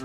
Hi 0.00 0.04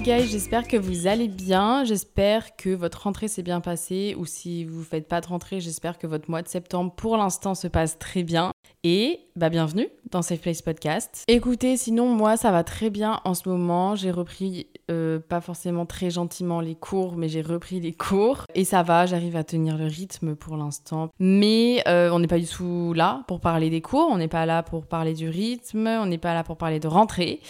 guys, 0.00 0.26
j'espère 0.28 0.66
que 0.66 0.78
vous 0.78 1.06
allez 1.06 1.28
bien. 1.28 1.84
J'espère 1.84 2.56
que 2.56 2.70
votre 2.70 3.02
rentrée 3.02 3.28
s'est 3.28 3.42
bien 3.42 3.60
passée 3.60 4.14
ou 4.18 4.24
si 4.24 4.64
vous 4.64 4.82
faites 4.82 5.06
pas 5.06 5.20
de 5.20 5.26
rentrée, 5.26 5.60
j'espère 5.60 5.98
que 5.98 6.06
votre 6.06 6.30
mois 6.30 6.40
de 6.40 6.48
septembre 6.48 6.94
pour 6.94 7.18
l'instant 7.18 7.54
se 7.54 7.68
passe 7.68 7.98
très 7.98 8.22
bien. 8.22 8.52
Et 8.84 9.20
bah 9.36 9.50
bienvenue 9.50 9.88
dans 10.10 10.22
Safe 10.22 10.40
Place 10.40 10.62
Podcast. 10.62 11.24
Écoutez, 11.28 11.76
sinon 11.76 12.06
moi 12.08 12.38
ça 12.38 12.50
va 12.50 12.64
très 12.64 12.88
bien 12.88 13.20
en 13.24 13.34
ce 13.34 13.48
moment. 13.50 13.96
J'ai 13.96 14.10
repris 14.10 14.68
euh, 14.90 15.18
pas 15.18 15.40
forcément 15.40 15.86
très 15.86 16.10
gentiment 16.10 16.60
les 16.60 16.74
cours, 16.74 17.16
mais 17.16 17.28
j'ai 17.28 17.42
repris 17.42 17.80
les 17.80 17.92
cours 17.92 18.44
et 18.54 18.64
ça 18.64 18.82
va. 18.82 19.06
J'arrive 19.06 19.36
à 19.36 19.44
tenir 19.44 19.76
le 19.76 19.86
rythme 19.86 20.34
pour 20.34 20.56
l'instant. 20.56 21.10
Mais 21.18 21.82
euh, 21.86 22.10
on 22.10 22.18
n'est 22.18 22.26
pas 22.26 22.38
du 22.38 22.46
tout 22.46 22.92
là 22.94 23.22
pour 23.28 23.40
parler 23.40 23.70
des 23.70 23.80
cours. 23.80 24.08
On 24.10 24.18
n'est 24.18 24.28
pas 24.28 24.46
là 24.46 24.62
pour 24.62 24.86
parler 24.86 25.14
du 25.14 25.28
rythme. 25.28 25.86
On 25.86 26.06
n'est 26.06 26.18
pas 26.18 26.34
là 26.34 26.42
pour 26.42 26.56
parler 26.56 26.80
de 26.80 26.88
rentrée. 26.88 27.40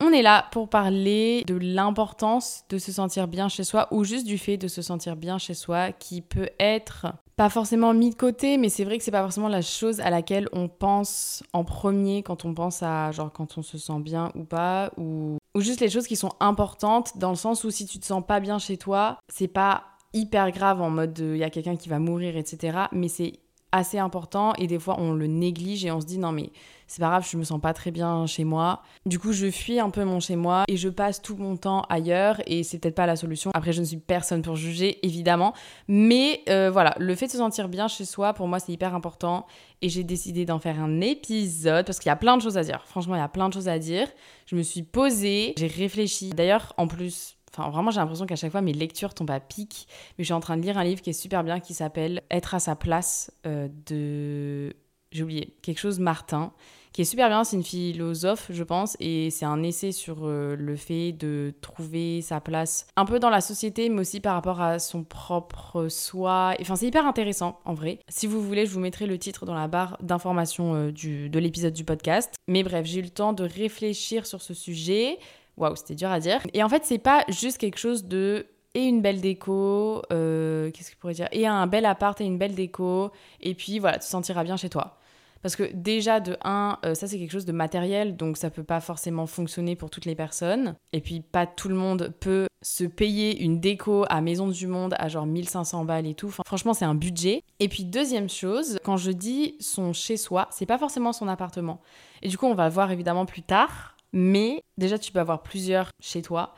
On 0.00 0.10
est 0.10 0.22
là 0.22 0.46
pour 0.50 0.68
parler 0.68 1.44
de 1.46 1.54
l'importance 1.54 2.64
de 2.70 2.78
se 2.78 2.90
sentir 2.90 3.28
bien 3.28 3.48
chez 3.48 3.62
soi 3.62 3.86
ou 3.92 4.04
juste 4.04 4.26
du 4.26 4.36
fait 4.36 4.56
de 4.56 4.66
se 4.66 4.82
sentir 4.82 5.16
bien 5.16 5.38
chez 5.38 5.54
soi 5.54 5.92
qui 5.92 6.22
peut 6.22 6.48
être 6.58 7.06
pas 7.36 7.48
forcément 7.48 7.94
mis 7.94 8.10
de 8.10 8.14
côté, 8.14 8.58
mais 8.58 8.68
c'est 8.68 8.84
vrai 8.84 8.98
que 8.98 9.04
c'est 9.04 9.10
pas 9.10 9.22
forcément 9.22 9.48
la 9.48 9.62
chose 9.62 10.00
à 10.00 10.10
laquelle 10.10 10.48
on 10.52 10.68
pense 10.68 11.42
en 11.52 11.64
premier 11.64 12.22
quand 12.22 12.44
on 12.44 12.54
pense 12.54 12.82
à 12.82 13.10
genre 13.12 13.32
quand 13.32 13.58
on 13.58 13.62
se 13.62 13.78
sent 13.78 14.00
bien 14.00 14.30
ou 14.34 14.44
pas 14.44 14.90
ou 14.96 15.38
ou 15.54 15.60
juste 15.60 15.80
les 15.80 15.90
choses 15.90 16.06
qui 16.06 16.16
sont 16.16 16.32
importantes 16.40 17.18
dans 17.18 17.30
le 17.30 17.36
sens 17.36 17.64
où 17.64 17.70
si 17.70 17.86
tu 17.86 17.98
te 17.98 18.06
sens 18.06 18.24
pas 18.26 18.40
bien 18.40 18.58
chez 18.58 18.76
toi, 18.76 19.18
c'est 19.28 19.48
pas 19.48 19.84
hyper 20.14 20.50
grave 20.50 20.80
en 20.80 20.90
mode 20.90 21.18
il 21.18 21.38
y 21.38 21.44
a 21.44 21.50
quelqu'un 21.50 21.76
qui 21.76 21.88
va 21.88 21.98
mourir 21.98 22.36
etc. 22.36 22.78
mais 22.92 23.08
c'est 23.08 23.40
assez 23.72 23.98
important 23.98 24.52
et 24.58 24.66
des 24.66 24.78
fois 24.78 24.96
on 24.98 25.12
le 25.12 25.26
néglige 25.26 25.84
et 25.84 25.90
on 25.90 26.00
se 26.00 26.06
dit 26.06 26.18
non 26.18 26.30
mais 26.30 26.50
c'est 26.86 27.00
pas 27.00 27.08
grave 27.08 27.26
je 27.28 27.36
me 27.38 27.44
sens 27.44 27.60
pas 27.60 27.72
très 27.72 27.90
bien 27.90 28.26
chez 28.26 28.44
moi. 28.44 28.82
Du 29.06 29.18
coup 29.18 29.32
je 29.32 29.50
fuis 29.50 29.80
un 29.80 29.90
peu 29.90 30.04
mon 30.04 30.20
chez 30.20 30.36
moi 30.36 30.64
et 30.68 30.76
je 30.76 30.90
passe 30.90 31.22
tout 31.22 31.36
mon 31.36 31.56
temps 31.56 31.82
ailleurs 31.88 32.40
et 32.46 32.62
c'est 32.62 32.78
peut-être 32.78 32.94
pas 32.94 33.06
la 33.06 33.16
solution. 33.16 33.50
Après 33.54 33.72
je 33.72 33.80
ne 33.80 33.86
suis 33.86 33.96
personne 33.96 34.42
pour 34.42 34.56
juger 34.56 35.04
évidemment. 35.04 35.54
Mais 35.88 36.42
euh, 36.48 36.70
voilà 36.70 36.94
le 36.98 37.14
fait 37.14 37.26
de 37.26 37.32
se 37.32 37.38
sentir 37.38 37.68
bien 37.68 37.88
chez 37.88 38.04
soi 38.04 38.34
pour 38.34 38.46
moi 38.46 38.58
c'est 38.60 38.72
hyper 38.72 38.94
important 38.94 39.46
et 39.80 39.88
j'ai 39.88 40.04
décidé 40.04 40.44
d'en 40.44 40.58
faire 40.58 40.78
un 40.78 41.00
épisode 41.00 41.86
parce 41.86 41.98
qu'il 41.98 42.10
y 42.10 42.12
a 42.12 42.16
plein 42.16 42.36
de 42.36 42.42
choses 42.42 42.58
à 42.58 42.62
dire. 42.62 42.84
Franchement 42.86 43.14
il 43.16 43.20
y 43.20 43.22
a 43.22 43.28
plein 43.28 43.48
de 43.48 43.54
choses 43.54 43.68
à 43.68 43.78
dire. 43.78 44.06
Je 44.46 44.54
me 44.54 44.62
suis 44.62 44.82
posée 44.82 45.54
j'ai 45.56 45.66
réfléchi. 45.66 46.30
D'ailleurs 46.30 46.74
en 46.76 46.86
plus 46.86 47.36
Enfin, 47.54 47.70
vraiment, 47.70 47.90
j'ai 47.90 48.00
l'impression 48.00 48.26
qu'à 48.26 48.36
chaque 48.36 48.52
fois, 48.52 48.62
mes 48.62 48.72
lectures 48.72 49.14
tombent 49.14 49.30
à 49.30 49.40
pic. 49.40 49.86
Mais 50.16 50.24
je 50.24 50.26
suis 50.26 50.34
en 50.34 50.40
train 50.40 50.56
de 50.56 50.62
lire 50.62 50.78
un 50.78 50.84
livre 50.84 51.02
qui 51.02 51.10
est 51.10 51.14
super 51.14 51.44
bien, 51.44 51.60
qui 51.60 51.74
s'appelle 51.74 52.22
Être 52.30 52.54
à 52.54 52.60
sa 52.60 52.76
place 52.76 53.30
euh, 53.46 53.68
de. 53.86 54.74
J'ai 55.10 55.22
oublié, 55.22 55.54
quelque 55.60 55.78
chose 55.78 55.98
Martin, 55.98 56.54
qui 56.94 57.02
est 57.02 57.04
super 57.04 57.28
bien. 57.28 57.44
C'est 57.44 57.56
une 57.56 57.62
philosophe, 57.62 58.46
je 58.50 58.64
pense, 58.64 58.96
et 58.98 59.28
c'est 59.28 59.44
un 59.44 59.62
essai 59.62 59.92
sur 59.92 60.20
euh, 60.22 60.56
le 60.56 60.74
fait 60.76 61.12
de 61.12 61.52
trouver 61.60 62.22
sa 62.22 62.40
place 62.40 62.86
un 62.96 63.04
peu 63.04 63.18
dans 63.18 63.28
la 63.28 63.42
société, 63.42 63.90
mais 63.90 64.00
aussi 64.00 64.20
par 64.20 64.32
rapport 64.32 64.62
à 64.62 64.78
son 64.78 65.04
propre 65.04 65.88
soi. 65.88 66.54
Enfin, 66.62 66.76
c'est 66.76 66.86
hyper 66.86 67.06
intéressant, 67.06 67.60
en 67.66 67.74
vrai. 67.74 67.98
Si 68.08 68.26
vous 68.26 68.40
voulez, 68.40 68.64
je 68.64 68.72
vous 68.72 68.80
mettrai 68.80 69.06
le 69.06 69.18
titre 69.18 69.44
dans 69.44 69.54
la 69.54 69.68
barre 69.68 69.98
d'information 70.00 70.74
euh, 70.74 70.92
de 70.92 71.38
l'épisode 71.38 71.74
du 71.74 71.84
podcast. 71.84 72.32
Mais 72.48 72.62
bref, 72.62 72.86
j'ai 72.86 73.00
eu 73.00 73.02
le 73.02 73.10
temps 73.10 73.34
de 73.34 73.44
réfléchir 73.44 74.24
sur 74.24 74.40
ce 74.40 74.54
sujet. 74.54 75.18
Waouh, 75.62 75.76
c'était 75.76 75.94
dur 75.94 76.10
à 76.10 76.18
dire. 76.18 76.40
Et 76.54 76.64
en 76.64 76.68
fait, 76.68 76.84
c'est 76.84 76.98
pas 76.98 77.24
juste 77.28 77.58
quelque 77.58 77.78
chose 77.78 78.04
de 78.04 78.46
et 78.74 78.82
une 78.82 79.00
belle 79.00 79.20
déco, 79.20 80.02
euh, 80.12 80.70
qu'est-ce 80.72 80.88
que 80.88 80.94
je 80.94 80.98
pourrais 80.98 81.14
dire? 81.14 81.28
Et 81.30 81.46
un 81.46 81.66
bel 81.68 81.84
appart 81.84 82.20
et 82.20 82.24
une 82.24 82.38
belle 82.38 82.54
déco, 82.54 83.12
et 83.40 83.54
puis 83.54 83.78
voilà, 83.78 83.98
tu 83.98 84.06
te 84.06 84.10
sentiras 84.10 84.42
bien 84.42 84.56
chez 84.56 84.70
toi. 84.70 84.98
Parce 85.42 85.54
que 85.56 85.70
déjà, 85.74 86.20
de 86.20 86.36
1, 86.42 86.78
ça 86.94 87.06
c'est 87.06 87.18
quelque 87.18 87.32
chose 87.32 87.44
de 87.44 87.52
matériel, 87.52 88.16
donc 88.16 88.36
ça 88.36 88.48
peut 88.50 88.64
pas 88.64 88.80
forcément 88.80 89.26
fonctionner 89.26 89.76
pour 89.76 89.90
toutes 89.90 90.04
les 90.04 90.14
personnes. 90.14 90.74
Et 90.92 91.00
puis 91.00 91.20
pas 91.20 91.46
tout 91.46 91.68
le 91.68 91.74
monde 91.74 92.12
peut 92.20 92.46
se 92.62 92.84
payer 92.84 93.42
une 93.42 93.60
déco 93.60 94.04
à 94.08 94.20
Maison 94.20 94.48
du 94.48 94.66
Monde 94.66 94.94
à 94.98 95.08
genre 95.08 95.26
1500 95.26 95.84
balles 95.84 96.06
et 96.06 96.14
tout. 96.14 96.30
Franchement, 96.46 96.74
c'est 96.74 96.84
un 96.84 96.94
budget. 96.94 97.42
Et 97.58 97.68
puis 97.68 97.84
deuxième 97.84 98.30
chose, 98.30 98.78
quand 98.84 98.96
je 98.96 99.10
dis 99.10 99.56
son 99.60 99.92
chez 99.92 100.16
soi, 100.16 100.48
c'est 100.50 100.66
pas 100.66 100.78
forcément 100.78 101.12
son 101.12 101.28
appartement. 101.28 101.80
Et 102.22 102.28
du 102.28 102.38
coup, 102.38 102.46
on 102.46 102.54
va 102.54 102.68
le 102.68 102.72
voir 102.72 102.90
évidemment 102.92 103.26
plus 103.26 103.42
tard. 103.42 103.91
Mais 104.12 104.62
déjà, 104.78 104.98
tu 104.98 105.12
peux 105.12 105.20
avoir 105.20 105.42
plusieurs 105.42 105.90
chez 106.00 106.22
toi. 106.22 106.54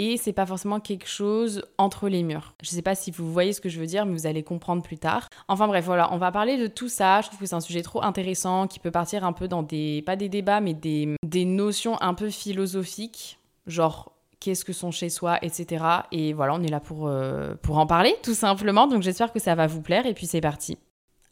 Et 0.00 0.16
c'est 0.16 0.32
pas 0.32 0.46
forcément 0.46 0.78
quelque 0.78 1.08
chose 1.08 1.64
entre 1.76 2.08
les 2.08 2.22
murs. 2.22 2.54
Je 2.62 2.68
sais 2.70 2.82
pas 2.82 2.94
si 2.94 3.10
vous 3.10 3.32
voyez 3.32 3.52
ce 3.52 3.60
que 3.60 3.68
je 3.68 3.80
veux 3.80 3.86
dire, 3.86 4.06
mais 4.06 4.12
vous 4.12 4.28
allez 4.28 4.44
comprendre 4.44 4.80
plus 4.80 4.96
tard. 4.96 5.28
Enfin 5.48 5.66
bref, 5.66 5.84
voilà, 5.84 6.12
on 6.12 6.18
va 6.18 6.30
parler 6.30 6.56
de 6.56 6.68
tout 6.68 6.88
ça. 6.88 7.20
Je 7.20 7.26
trouve 7.26 7.40
que 7.40 7.46
c'est 7.46 7.56
un 7.56 7.60
sujet 7.60 7.82
trop 7.82 8.00
intéressant 8.04 8.68
qui 8.68 8.78
peut 8.78 8.92
partir 8.92 9.24
un 9.24 9.32
peu 9.32 9.48
dans 9.48 9.64
des, 9.64 10.02
pas 10.06 10.14
des 10.14 10.28
débats, 10.28 10.60
mais 10.60 10.72
des, 10.72 11.16
notions 11.44 12.00
un 12.00 12.14
peu 12.14 12.30
philosophiques. 12.30 13.40
Genre, 13.66 14.12
qu'est-ce 14.38 14.64
que 14.64 14.72
sont 14.72 14.92
chez 14.92 15.08
soi, 15.08 15.38
etc. 15.42 15.84
Et 16.12 16.32
voilà, 16.32 16.54
on 16.54 16.62
est 16.62 16.70
là 16.70 16.80
euh, 16.92 17.56
pour 17.60 17.78
en 17.78 17.86
parler, 17.88 18.14
tout 18.22 18.34
simplement. 18.34 18.86
Donc 18.86 19.02
j'espère 19.02 19.32
que 19.32 19.40
ça 19.40 19.56
va 19.56 19.66
vous 19.66 19.82
plaire. 19.82 20.06
Et 20.06 20.14
puis 20.14 20.26
c'est 20.26 20.40
parti. 20.40 20.78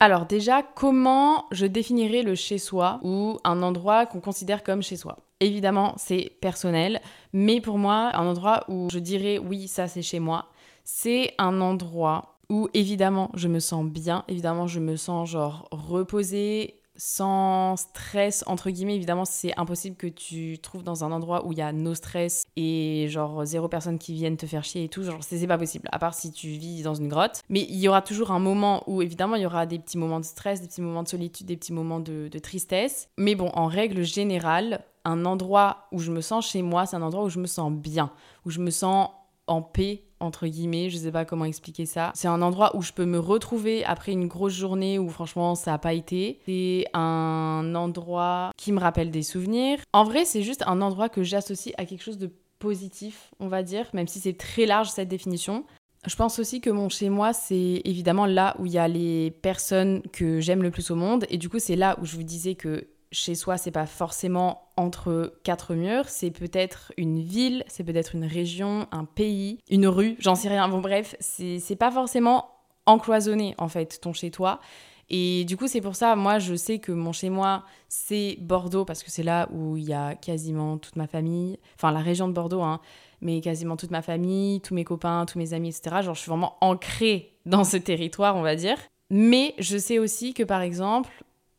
Alors 0.01 0.27
déjà, 0.27 0.65
comment 0.65 1.47
je 1.53 1.67
définirais 1.67 2.23
le 2.23 2.35
chez 2.35 2.59
soi 2.59 2.99
ou 3.05 3.39
un 3.45 3.63
endroit 3.63 4.07
qu'on 4.07 4.21
considère 4.21 4.65
comme 4.65 4.83
chez 4.83 4.97
soi? 4.97 5.19
Évidemment, 5.41 5.94
c'est 5.98 6.33
personnel, 6.41 7.00
mais 7.34 7.60
pour 7.60 7.77
moi, 7.77 8.10
un 8.15 8.27
endroit 8.27 8.65
où 8.68 8.88
je 8.91 8.98
dirais 8.98 9.38
oui, 9.38 9.68
ça 9.68 9.86
c'est 9.86 10.00
chez 10.00 10.18
moi, 10.18 10.47
c'est 10.84 11.34
un 11.36 11.60
endroit 11.60 12.38
où 12.48 12.68
évidemment 12.72 13.30
je 13.34 13.48
me 13.48 13.59
sens 13.59 13.84
bien, 13.84 14.24
évidemment 14.28 14.66
je 14.66 14.80
me 14.80 14.97
sens 14.97 15.28
genre 15.28 15.68
reposée, 15.72 16.80
sans 16.97 17.77
stress 17.77 18.45
entre 18.47 18.71
guillemets 18.71 18.97
évidemment 18.97 19.25
c'est 19.25 19.57
impossible 19.59 19.97
que 19.97 20.07
tu 20.07 20.59
trouves 20.59 20.83
dans 20.83 21.04
un 21.04 21.13
endroit 21.13 21.47
où 21.47 21.53
il 21.53 21.59
y 21.59 21.63
a 21.63 21.72
no 21.72 21.95
stress 21.95 22.47
et 22.57 23.07
genre 23.09 23.45
zéro 23.45 23.69
personne 23.69 23.98
qui 23.98 24.15
vienne 24.15 24.37
te 24.37 24.47
faire 24.47 24.65
chier 24.65 24.84
et 24.84 24.89
tout. 24.89 25.03
Genre 25.03 25.22
c'est 25.22 25.39
c'est 25.39 25.47
pas 25.47 25.59
possible 25.59 25.89
à 25.93 25.98
part 25.98 26.15
si 26.15 26.33
tu 26.33 26.48
vis 26.48 26.83
dans 26.83 26.95
une 26.95 27.09
grotte. 27.09 27.43
Mais 27.48 27.63
il 27.63 27.77
y 27.77 27.89
aura 27.89 28.03
toujours 28.03 28.31
un 28.31 28.39
moment 28.39 28.83
où 28.87 29.03
évidemment 29.03 29.37
il 29.37 29.43
y 29.43 29.47
aura 29.47 29.66
des 29.66 29.78
petits 29.78 29.98
moments 29.98 30.21
de 30.21 30.25
stress 30.25 30.60
des 30.60 30.69
petits 30.69 30.81
moments 30.81 31.03
de 31.03 31.09
solitude 31.09 31.47
des 31.47 31.57
petits 31.57 31.72
moments 31.72 32.01
de, 32.01 32.28
de 32.28 32.39
tristesse. 32.39 33.09
Mais 33.16 33.34
bon 33.34 33.51
en 33.54 33.66
règle 33.66 34.03
générale 34.03 34.84
un 35.04 35.25
endroit 35.25 35.87
où 35.93 35.98
je 35.98 36.10
me 36.10 36.21
sens 36.21 36.48
chez 36.48 36.63
moi 36.63 36.87
c'est 36.87 36.97
un 36.97 37.03
endroit 37.03 37.25
où 37.25 37.28
je 37.28 37.39
me 37.39 37.47
sens 37.47 37.71
bien 37.72 38.10
où 38.45 38.51
je 38.51 38.60
me 38.60 38.71
sens 38.71 39.10
en 39.47 39.63
paix 39.63 40.06
entre 40.21 40.47
guillemets, 40.47 40.91
je 40.91 40.97
sais 40.97 41.13
pas 41.13 41.24
comment 41.24 41.45
expliquer 41.45 41.86
ça. 41.86 42.13
C'est 42.15 42.28
un 42.28 42.42
endroit 42.42 42.77
où 42.77 42.83
je 42.83 42.92
peux 42.92 43.04
me 43.04 43.18
retrouver 43.18 43.84
après 43.84 44.13
une 44.13 44.27
grosse 44.27 44.54
journée 44.54 44.98
où 44.98 45.09
franchement 45.09 45.54
ça 45.54 45.74
a 45.74 45.78
pas 45.78 45.92
été. 45.92 46.41
C'est 46.47 46.86
un 46.95 47.74
endroit 47.74 48.53
qui 48.57 48.72
me 48.72 48.80
rappelle 48.80 49.10
des 49.10 49.22
souvenirs. 49.22 49.78
En 49.92 50.04
vrai, 50.04 50.24
c'est 50.24 50.42
juste 50.42 50.63
un 50.66 50.80
endroit 50.80 51.09
que 51.09 51.22
j'associe 51.22 51.74
à 51.78 51.84
quelque 51.84 52.03
chose 52.03 52.18
de 52.18 52.30
positif, 52.59 53.30
on 53.41 53.48
va 53.48 53.63
dire, 53.63 53.86
même 53.92 54.09
si 54.09 54.21
c'est 54.21 54.36
très 54.36 54.66
large 54.66 54.89
cette 54.89 55.09
définition. 55.09 55.65
Je 56.07 56.15
pense 56.15 56.39
aussi 56.39 56.60
que 56.60 56.71
mon 56.71 56.89
chez 56.89 57.10
moi, 57.10 57.33
c'est 57.33 57.83
évidemment 57.84 58.27
là 58.27 58.57
où 58.59 58.66
il 58.66 58.72
y 58.72 58.78
a 58.78 58.86
les 58.86 59.30
personnes 59.30 60.03
que 60.12 60.41
j'aime 60.41 60.62
le 60.62 60.71
plus 60.71 60.91
au 60.91 60.95
monde. 60.95 61.27
Et 61.30 61.36
du 61.36 61.48
coup, 61.48 61.59
c'est 61.59 61.77
là 61.77 61.98
où 62.01 62.07
je 62.07 62.16
vous 62.16 62.22
disais 62.22 62.54
que 62.54 62.86
chez 63.16 63.34
soi, 63.34 63.57
c'est 63.57 63.71
pas 63.71 63.86
forcément 63.86 64.68
entre 64.77 65.33
quatre 65.42 65.74
murs, 65.74 66.10
c'est 66.10 66.30
peut-être 66.30 66.92
une 66.98 67.18
ville, 67.18 67.65
c'est 67.66 67.83
peut-être 67.83 68.15
une 68.15 68.27
région, 68.27 68.86
un 68.92 69.07
pays, 69.07 69.59
une 69.71 69.86
rue, 69.86 70.16
j'en 70.18 70.34
sais 70.34 70.48
rien. 70.48 70.68
Bon, 70.68 70.80
bref, 70.80 71.16
c'est 71.18 71.77
pas 71.77 71.91
forcément 71.91 72.51
encloisonné 72.84 73.54
en 73.57 73.68
fait, 73.68 74.01
ton 74.03 74.13
chez 74.13 74.30
toi. 74.30 74.60
Et 75.09 75.45
du 75.45 75.57
coup, 75.57 75.66
c'est 75.66 75.80
pour 75.80 75.97
ça, 75.97 76.15
moi, 76.15 76.39
je 76.39 76.54
sais 76.54 76.78
que 76.78 76.92
mon 76.92 77.13
chez 77.13 77.30
moi, 77.30 77.65
c'est 77.89 78.36
Bordeaux, 78.41 78.84
parce 78.84 79.03
que 79.03 79.10
c'est 79.10 79.22
là 79.22 79.48
où 79.51 79.78
il 79.78 79.84
y 79.84 79.95
a 79.95 80.15
quasiment 80.15 80.77
toute 80.77 80.97
ma 80.97 81.07
famille, 81.07 81.59
enfin 81.74 81.92
la 81.92 82.01
région 82.01 82.28
de 82.28 82.34
Bordeaux, 82.34 82.62
hein, 82.62 82.80
mais 83.22 83.41
quasiment 83.41 83.78
toute 83.78 83.92
ma 83.92 84.03
famille, 84.03 84.60
tous 84.60 84.74
mes 84.74 84.84
copains, 84.84 85.24
tous 85.24 85.39
mes 85.39 85.54
amis, 85.54 85.69
etc. 85.69 86.03
Genre, 86.03 86.15
je 86.15 86.21
suis 86.21 86.28
vraiment 86.28 86.59
ancrée 86.60 87.39
dans 87.47 87.65
ce 87.65 87.78
territoire, 87.78 88.36
on 88.36 88.42
va 88.42 88.57
dire. 88.57 88.77
Mais 89.09 89.54
je 89.59 89.78
sais 89.78 89.98
aussi 89.98 90.34
que, 90.34 90.42
par 90.42 90.60
exemple, 90.60 91.10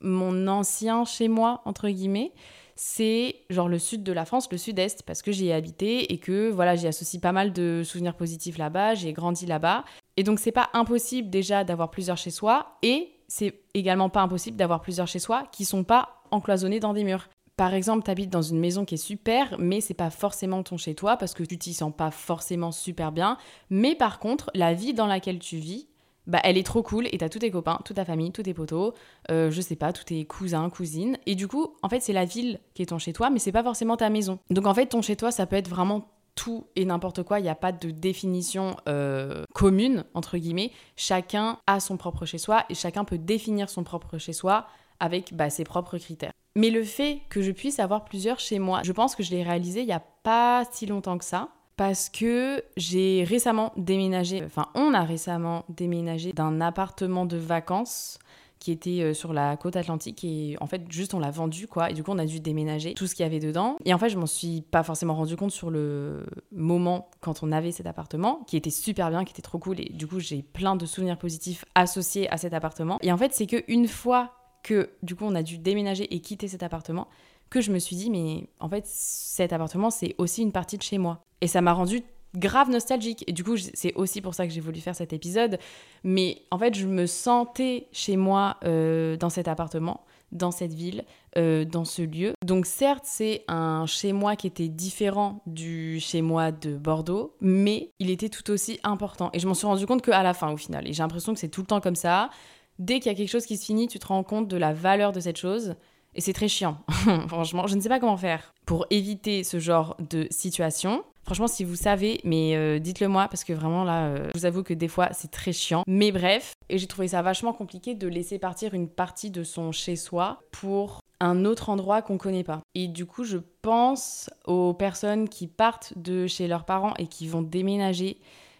mon 0.01 0.47
ancien 0.47 1.05
chez 1.05 1.27
moi, 1.27 1.61
entre 1.65 1.89
guillemets, 1.89 2.31
c'est 2.75 3.35
genre 3.49 3.67
le 3.67 3.79
sud 3.79 4.03
de 4.03 4.11
la 4.11 4.25
France, 4.25 4.47
le 4.51 4.57
sud-est, 4.57 5.03
parce 5.03 5.21
que 5.21 5.31
j'y 5.31 5.47
ai 5.47 5.53
habité 5.53 6.13
et 6.13 6.19
que 6.19 6.49
voilà, 6.49 6.75
j'y 6.75 6.87
associe 6.87 7.19
pas 7.19 7.31
mal 7.31 7.51
de 7.51 7.81
souvenirs 7.83 8.15
positifs 8.15 8.57
là-bas, 8.57 8.93
j'ai 8.93 9.13
grandi 9.13 9.45
là-bas. 9.45 9.83
Et 10.15 10.23
donc 10.23 10.39
c'est 10.39 10.51
pas 10.51 10.69
impossible 10.73 11.29
déjà 11.29 11.63
d'avoir 11.63 11.89
plusieurs 11.89 12.17
chez 12.17 12.29
soi 12.29 12.77
et 12.83 13.09
c'est 13.27 13.61
également 13.73 14.09
pas 14.09 14.21
impossible 14.21 14.57
d'avoir 14.57 14.81
plusieurs 14.81 15.07
chez 15.07 15.19
soi 15.19 15.43
qui 15.51 15.65
sont 15.65 15.83
pas 15.83 16.21
encloisonnés 16.31 16.79
dans 16.79 16.93
des 16.93 17.03
murs. 17.03 17.27
Par 17.57 17.73
exemple, 17.73 18.03
tu 18.05 18.11
habites 18.11 18.29
dans 18.29 18.43
une 18.43 18.59
maison 18.59 18.85
qui 18.85 18.93
est 18.93 18.97
super, 18.97 19.55
mais 19.57 19.81
c'est 19.81 19.95
pas 19.95 20.11
forcément 20.11 20.61
ton 20.61 20.77
chez 20.77 20.93
toi 20.93 21.17
parce 21.17 21.33
que 21.33 21.43
tu 21.43 21.57
t'y 21.57 21.73
sens 21.73 21.91
pas 21.95 22.11
forcément 22.11 22.71
super 22.71 23.11
bien. 23.11 23.37
Mais 23.71 23.95
par 23.95 24.19
contre, 24.19 24.51
la 24.53 24.75
vie 24.75 24.93
dans 24.93 25.07
laquelle 25.07 25.39
tu 25.39 25.57
vis, 25.57 25.87
bah, 26.27 26.39
elle 26.43 26.57
est 26.57 26.65
trop 26.65 26.83
cool 26.83 27.07
et 27.11 27.17
t'as 27.17 27.29
tous 27.29 27.39
tes 27.39 27.51
copains, 27.51 27.79
toute 27.85 27.95
ta 27.95 28.05
famille, 28.05 28.31
tous 28.31 28.43
tes 28.43 28.53
potos, 28.53 28.93
euh, 29.31 29.49
je 29.49 29.61
sais 29.61 29.75
pas, 29.75 29.93
tous 29.93 30.03
tes 30.03 30.25
cousins, 30.25 30.69
cousines. 30.69 31.17
Et 31.25 31.35
du 31.35 31.47
coup, 31.47 31.75
en 31.81 31.89
fait, 31.89 32.01
c'est 32.01 32.13
la 32.13 32.25
ville 32.25 32.59
qui 32.73 32.81
est 32.83 32.87
ton 32.87 32.99
chez 32.99 33.13
toi, 33.13 33.29
mais 33.29 33.39
c'est 33.39 33.51
pas 33.51 33.63
forcément 33.63 33.97
ta 33.97 34.09
maison. 34.09 34.39
Donc 34.49 34.67
en 34.67 34.73
fait, 34.73 34.87
ton 34.87 35.01
chez 35.01 35.15
toi, 35.15 35.31
ça 35.31 35.45
peut 35.45 35.55
être 35.55 35.69
vraiment 35.69 36.11
tout 36.35 36.67
et 36.75 36.85
n'importe 36.85 37.23
quoi. 37.23 37.39
Il 37.39 37.43
n'y 37.43 37.49
a 37.49 37.55
pas 37.55 37.71
de 37.71 37.89
définition 37.89 38.75
euh, 38.87 39.43
commune, 39.53 40.03
entre 40.13 40.37
guillemets. 40.37 40.71
Chacun 40.95 41.59
a 41.65 41.79
son 41.79 41.97
propre 41.97 42.25
chez 42.25 42.37
soi 42.37 42.63
et 42.69 42.75
chacun 42.75 43.05
peut 43.05 43.17
définir 43.17 43.69
son 43.69 43.83
propre 43.83 44.17
chez 44.17 44.33
soi 44.33 44.67
avec 44.99 45.33
bah, 45.33 45.49
ses 45.49 45.63
propres 45.63 45.97
critères. 45.97 46.31
Mais 46.55 46.69
le 46.69 46.83
fait 46.83 47.21
que 47.29 47.41
je 47.41 47.51
puisse 47.51 47.79
avoir 47.79 48.03
plusieurs 48.05 48.39
chez 48.39 48.59
moi, 48.59 48.81
je 48.83 48.91
pense 48.91 49.15
que 49.15 49.23
je 49.23 49.31
l'ai 49.31 49.43
réalisé 49.43 49.81
il 49.81 49.85
n'y 49.85 49.93
a 49.93 50.03
pas 50.23 50.63
si 50.71 50.85
longtemps 50.85 51.17
que 51.17 51.25
ça 51.25 51.49
parce 51.77 52.09
que 52.09 52.63
j'ai 52.75 53.23
récemment 53.23 53.71
déménagé, 53.77 54.43
enfin 54.43 54.67
on 54.75 54.93
a 54.93 55.03
récemment 55.03 55.63
déménagé 55.69 56.33
d'un 56.33 56.59
appartement 56.59 57.25
de 57.25 57.37
vacances 57.37 58.19
qui 58.59 58.71
était 58.71 59.01
euh, 59.01 59.13
sur 59.13 59.33
la 59.33 59.55
côte 59.57 59.75
atlantique 59.75 60.23
et 60.23 60.57
en 60.59 60.65
fait 60.65 60.81
juste 60.89 61.13
on 61.13 61.19
l'a 61.19 61.29
vendu 61.29 61.67
quoi. 61.67 61.91
Et 61.91 61.93
du 61.93 62.03
coup 62.03 62.11
on 62.11 62.17
a 62.17 62.25
dû 62.25 62.39
déménager 62.39 62.95
tout 62.95 63.05
ce 63.05 63.13
qu'il 63.13 63.23
y 63.23 63.27
avait 63.27 63.39
dedans. 63.39 63.77
Et 63.85 63.93
en 63.93 63.99
fait 63.99 64.09
je 64.09 64.17
m'en 64.17 64.25
suis 64.25 64.61
pas 64.61 64.81
forcément 64.81 65.13
rendu 65.13 65.35
compte 65.35 65.51
sur 65.51 65.69
le 65.69 66.25
moment 66.51 67.09
quand 67.21 67.43
on 67.43 67.51
avait 67.51 67.71
cet 67.71 67.85
appartement 67.85 68.43
qui 68.47 68.57
était 68.57 68.71
super 68.71 69.11
bien 69.11 69.23
qui 69.23 69.33
était 69.33 69.43
trop 69.43 69.59
cool. 69.59 69.79
Et 69.79 69.89
du 69.93 70.07
coup 70.07 70.19
j'ai 70.19 70.41
plein 70.41 70.75
de 70.75 70.85
souvenirs 70.87 71.17
positifs 71.17 71.65
associés 71.75 72.29
à 72.31 72.37
cet 72.37 72.53
appartement. 72.53 72.97
Et 73.01 73.11
en 73.11 73.17
fait 73.17 73.33
c'est 73.33 73.45
que 73.47 73.63
une 73.67 73.87
fois 73.87 74.36
que 74.67 74.89
du 75.03 75.15
coup 75.15 75.25
on 75.25 75.35
a 75.35 75.43
dû 75.43 75.57
déménager 75.57 76.13
et 76.13 76.19
quitter 76.19 76.47
cet 76.47 76.63
appartement 76.63 77.07
que 77.49 77.61
je 77.61 77.71
me 77.71 77.79
suis 77.79 77.95
dit, 77.95 78.09
mais 78.09 78.49
en 78.59 78.69
fait, 78.69 78.85
cet 78.85 79.53
appartement, 79.53 79.89
c'est 79.89 80.15
aussi 80.17 80.41
une 80.41 80.51
partie 80.51 80.77
de 80.77 80.83
chez 80.83 80.97
moi. 80.97 81.23
Et 81.41 81.47
ça 81.47 81.61
m'a 81.61 81.73
rendu 81.73 82.03
grave 82.35 82.69
nostalgique. 82.69 83.23
Et 83.27 83.31
du 83.31 83.43
coup, 83.43 83.55
c'est 83.57 83.93
aussi 83.95 84.21
pour 84.21 84.33
ça 84.33 84.45
que 84.45 84.53
j'ai 84.53 84.59
voulu 84.59 84.79
faire 84.79 84.95
cet 84.95 85.13
épisode. 85.13 85.59
Mais 86.03 86.41
en 86.51 86.59
fait, 86.59 86.75
je 86.75 86.87
me 86.87 87.05
sentais 87.05 87.87
chez 87.91 88.17
moi 88.17 88.57
euh, 88.63 89.15
dans 89.17 89.29
cet 89.29 89.47
appartement, 89.47 90.01
dans 90.31 90.51
cette 90.51 90.73
ville, 90.73 91.05
euh, 91.37 91.63
dans 91.63 91.85
ce 91.85 92.01
lieu. 92.01 92.33
Donc 92.45 92.65
certes, 92.65 93.05
c'est 93.05 93.43
un 93.47 93.85
chez 93.85 94.11
moi 94.11 94.35
qui 94.35 94.47
était 94.47 94.67
différent 94.67 95.41
du 95.45 95.99
chez 95.99 96.21
moi 96.21 96.51
de 96.51 96.75
Bordeaux, 96.75 97.35
mais 97.39 97.91
il 97.99 98.09
était 98.09 98.29
tout 98.29 98.51
aussi 98.51 98.79
important. 98.83 99.29
Et 99.33 99.39
je 99.39 99.47
m'en 99.47 99.53
suis 99.53 99.67
rendu 99.67 99.87
compte 99.87 100.01
qu'à 100.01 100.21
la 100.21 100.33
fin, 100.33 100.51
au 100.51 100.57
final. 100.57 100.87
Et 100.87 100.93
j'ai 100.93 101.03
l'impression 101.03 101.33
que 101.33 101.39
c'est 101.39 101.49
tout 101.49 101.61
le 101.61 101.67
temps 101.67 101.81
comme 101.81 101.95
ça. 101.95 102.29
Dès 102.79 102.99
qu'il 102.99 103.11
y 103.11 103.15
a 103.15 103.17
quelque 103.17 103.29
chose 103.29 103.45
qui 103.45 103.57
se 103.57 103.65
finit, 103.65 103.87
tu 103.87 103.99
te 103.99 104.07
rends 104.07 104.23
compte 104.23 104.47
de 104.47 104.57
la 104.57 104.73
valeur 104.73 105.11
de 105.11 105.19
cette 105.19 105.37
chose. 105.37 105.75
Et 106.15 106.21
c'est 106.21 106.33
très 106.33 106.47
chiant. 106.47 106.79
Franchement, 107.27 107.67
je 107.67 107.75
ne 107.75 107.81
sais 107.81 107.89
pas 107.89 107.99
comment 107.99 108.17
faire 108.17 108.53
pour 108.65 108.85
éviter 108.89 109.43
ce 109.43 109.59
genre 109.59 109.95
de 109.99 110.27
situation. 110.31 111.03
Franchement, 111.23 111.47
si 111.47 111.63
vous 111.63 111.75
savez, 111.75 112.21
mais 112.23 112.55
euh, 112.55 112.79
dites-le 112.79 113.07
moi 113.09 113.27
parce 113.27 113.43
que 113.43 113.51
vraiment 113.51 113.83
là, 113.83 114.05
euh, 114.07 114.29
je 114.33 114.39
vous 114.39 114.45
avoue 114.45 114.63
que 114.63 114.73
des 114.73 114.87
fois 114.87 115.09
c'est 115.11 115.29
très 115.29 115.51
chiant. 115.51 115.83
Mais 115.85 116.11
bref, 116.11 116.53
et 116.69 116.77
j'ai 116.77 116.87
trouvé 116.87 117.09
ça 117.09 117.21
vachement 117.21 117.51
compliqué 117.51 117.95
de 117.95 118.07
laisser 118.07 118.39
partir 118.39 118.73
une 118.73 118.87
partie 118.87 119.29
de 119.29 119.43
son 119.43 119.73
chez-soi 119.73 120.39
pour 120.51 121.01
un 121.19 121.45
autre 121.45 121.69
endroit 121.69 122.01
qu'on 122.01 122.17
connaît 122.17 122.45
pas. 122.45 122.61
Et 122.75 122.87
du 122.87 123.05
coup, 123.05 123.25
je 123.25 123.39
pense 123.61 124.29
aux 124.45 124.73
personnes 124.73 125.27
qui 125.27 125.47
partent 125.47 125.93
de 125.97 126.27
chez 126.27 126.47
leurs 126.47 126.63
parents 126.63 126.93
et 126.97 127.07
qui 127.07 127.27
vont 127.27 127.41
déménager 127.41 128.19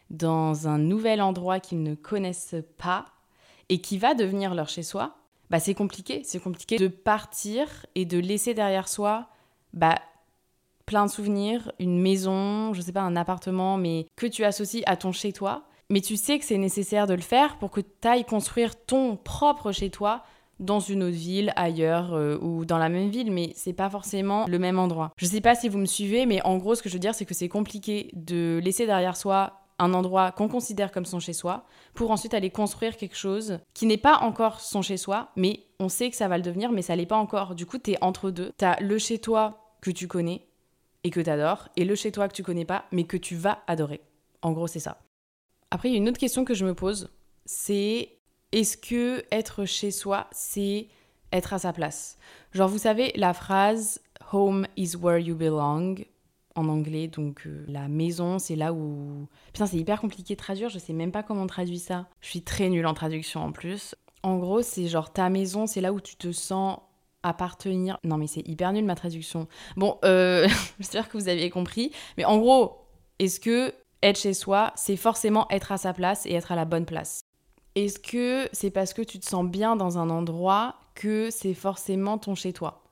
dans 0.10 0.68
un 0.68 0.78
nouvel 0.78 1.22
endroit 1.22 1.60
qu'ils 1.60 1.84
ne 1.84 1.96
connaissent 1.96 2.56
pas 2.78 3.06
et 3.70 3.82
qui 3.82 3.98
va 3.98 4.14
devenir 4.14 4.56
leur 4.56 4.70
chez-soi 4.70 5.16
bah, 5.50 5.60
c'est 5.60 5.74
compliqué. 5.74 6.22
C'est 6.24 6.40
compliqué 6.40 6.78
de 6.78 6.88
partir 6.88 7.86
et 7.96 8.06
de 8.06 8.18
laisser 8.18 8.54
derrière 8.54 8.88
soi 8.88 9.28
bah, 9.74 9.96
plein 10.86 11.06
de 11.06 11.12
souvenirs, 11.12 11.72
une 11.80 12.02
maison, 12.02 12.74
je 12.74 12.82
sais 12.82 12.92
pas, 12.92 13.02
un 13.02 13.16
appartement, 13.16 13.78
mais 13.78 14.08
que 14.16 14.26
tu 14.26 14.44
associes 14.44 14.84
à 14.86 14.98
ton 14.98 15.12
chez-toi. 15.12 15.64
Mais 15.90 16.02
tu 16.02 16.18
sais 16.18 16.38
que 16.38 16.46
c'est 16.46 16.58
nécessaire 16.58 17.08
de 17.08 17.14
le 17.14 17.22
faire 17.22 17.58
pour 17.60 17.72
que 17.72 17.80
tu 17.80 18.08
ailles 18.08 18.26
construire 18.26 18.76
ton 18.86 19.16
propre 19.16 19.72
chez-toi 19.72 20.24
dans 20.60 20.80
une 20.80 21.04
autre 21.04 21.16
ville, 21.16 21.54
ailleurs 21.56 22.14
euh, 22.14 22.38
ou 22.42 22.66
dans 22.66 22.80
la 22.80 22.90
même 22.90 23.10
ville, 23.10 23.32
mais 23.32 23.54
c'est 23.56 23.74
pas 23.74 23.90
forcément 23.90 24.46
le 24.48 24.60
même 24.60 24.80
endroit. 24.80 25.12
Je 25.16 25.28
sais 25.28 25.40
pas 25.40 25.56
si 25.56 25.70
vous 25.70 25.78
me 25.78 25.86
suivez, 25.86 26.26
mais 26.26 26.42
en 26.46 26.58
gros, 26.58 26.74
ce 26.74 26.82
que 26.82 26.90
je 26.90 26.96
veux 26.96 27.00
dire, 27.00 27.14
c'est 27.14 27.26
que 27.26 27.36
c'est 27.36 27.48
compliqué 27.48 28.10
de 28.14 28.60
laisser 28.64 28.86
derrière 28.88 29.16
soi 29.16 29.67
un 29.80 29.94
endroit 29.94 30.32
qu'on 30.32 30.48
considère 30.48 30.92
comme 30.92 31.06
son 31.06 31.20
chez-soi, 31.20 31.66
pour 31.94 32.12
ensuite 32.12 32.34
aller 32.34 32.50
construire 32.50 32.98
quelque 32.98 33.16
chose 33.16 33.60
qui 33.74 33.86
n'est 33.86 33.98
pas 33.98 34.18
encore 34.18 34.60
son 34.60 34.82
chez-soi, 34.82 35.30
mais 35.36 35.62
on 35.80 35.90
sait 35.90 36.10
que 36.10 36.16
ça 36.16 36.28
va 36.28 36.38
le 36.38 36.44
devenir, 36.44 36.72
mais 36.72 36.82
ça 36.82 36.96
l'est 36.96 37.06
pas 37.06 37.18
encore. 37.18 37.56
Du 37.56 37.66
coup, 37.66 37.78
tu 37.78 37.92
es 37.92 37.98
entre 38.02 38.32
deux. 38.32 38.52
Tu 38.58 38.66
as 38.66 38.80
le 38.82 38.98
chez-toi 38.98 39.76
que 39.82 39.92
tu 39.92 40.08
connais 40.08 40.48
et 41.04 41.10
que 41.10 41.22
tu 41.22 41.30
adores, 41.30 41.70
et 41.76 41.86
le 41.86 41.96
chez-toi 41.96 42.28
que 42.28 42.34
tu 42.34 42.44
connais 42.44 42.66
pas, 42.66 42.86
mais 42.92 43.04
que 43.04 43.18
tu 43.18 43.36
vas 43.36 43.60
adorer. 43.68 44.02
En 44.42 44.52
gros, 44.52 44.68
c'est 44.68 44.80
ça. 44.80 45.00
Après, 45.72 45.90
il 45.90 45.94
y 45.94 45.96
a 45.96 46.00
une 46.00 46.10
autre 46.10 46.20
question 46.20 46.44
que 46.44 46.54
je 46.54 46.66
me 46.66 46.74
pose, 46.74 47.10
c'est 47.46 48.10
est-ce 48.52 48.78
que 48.78 49.24
être 49.32 49.66
chez 49.66 49.92
soi, 49.92 50.28
c'est 50.32 50.88
être 51.32 51.54
à 51.54 51.60
sa 51.60 51.74
place? 51.74 52.18
Genre, 52.54 52.70
vous 52.70 52.78
savez, 52.78 53.12
la 53.16 53.34
phrase 53.34 54.02
Home 54.32 54.68
is 54.76 54.96
where 54.96 55.20
you 55.20 55.36
belong, 55.36 56.06
en 56.58 56.68
anglais. 56.68 57.08
Donc 57.08 57.44
euh, 57.46 57.64
la 57.68 57.88
maison, 57.88 58.40
c'est 58.40 58.56
là 58.56 58.74
où... 58.74 59.28
Putain, 59.54 59.68
c'est 59.68 59.78
hyper 59.78 60.02
compliqué 60.02 60.36
de 60.36 60.40
traduire, 60.40 60.70
je 60.70 60.80
sais 60.80 60.94
même 60.94 61.12
pas 61.12 61.24
comment 61.24 61.44
on 61.44 61.48
traduit 61.48 61.80
ça. 61.80 62.08
Je 62.20 62.30
suis 62.30 62.42
très 62.42 62.70
nulle 62.70 62.86
en 62.86 62.94
traduction 62.94 63.42
en 63.42 63.52
plus. 63.52 63.96
En 64.24 64.38
gros, 64.38 64.62
c'est 64.62 64.88
genre 64.88 65.14
ta 65.14 65.30
maison, 65.30 65.68
c'est 65.68 65.82
là 65.82 65.94
où 65.94 66.02
tu 66.02 66.16
te 66.16 66.32
sens 66.32 66.80
appartenir. 67.24 67.98
Non 68.04 68.18
mais 68.18 68.28
c'est 68.28 68.48
hyper 68.48 68.74
nul 68.74 68.86
ma 68.86 68.96
traduction. 68.96 69.48
Bon, 69.76 69.98
euh, 70.04 70.48
j'espère 70.80 71.08
que 71.08 71.18
vous 71.18 71.30
aviez 71.30 71.50
compris. 71.50 71.92
Mais 72.18 72.26
en 72.26 72.38
gros, 72.38 72.88
est-ce 73.20 73.40
que 73.40 73.74
être 74.04 74.20
chez 74.20 74.34
soi, 74.34 74.74
c'est 74.76 74.98
forcément 74.98 75.48
être 75.50 75.72
à 75.72 75.78
sa 75.78 75.94
place 75.94 76.26
et 76.26 76.34
être 76.34 76.52
à 76.52 76.56
la 76.56 76.66
bonne 76.66 76.86
place? 76.86 77.22
Est-ce 77.76 78.00
que 78.00 78.50
c'est 78.54 78.72
parce 78.72 78.94
que 78.94 79.04
tu 79.04 79.20
te 79.20 79.26
sens 79.26 79.46
bien 79.46 79.76
dans 79.76 79.98
un 80.00 80.10
endroit 80.10 80.76
que 80.96 81.30
c'est 81.30 81.54
forcément 81.54 82.18
ton 82.18 82.34
chez 82.34 82.54
toi 82.54 82.87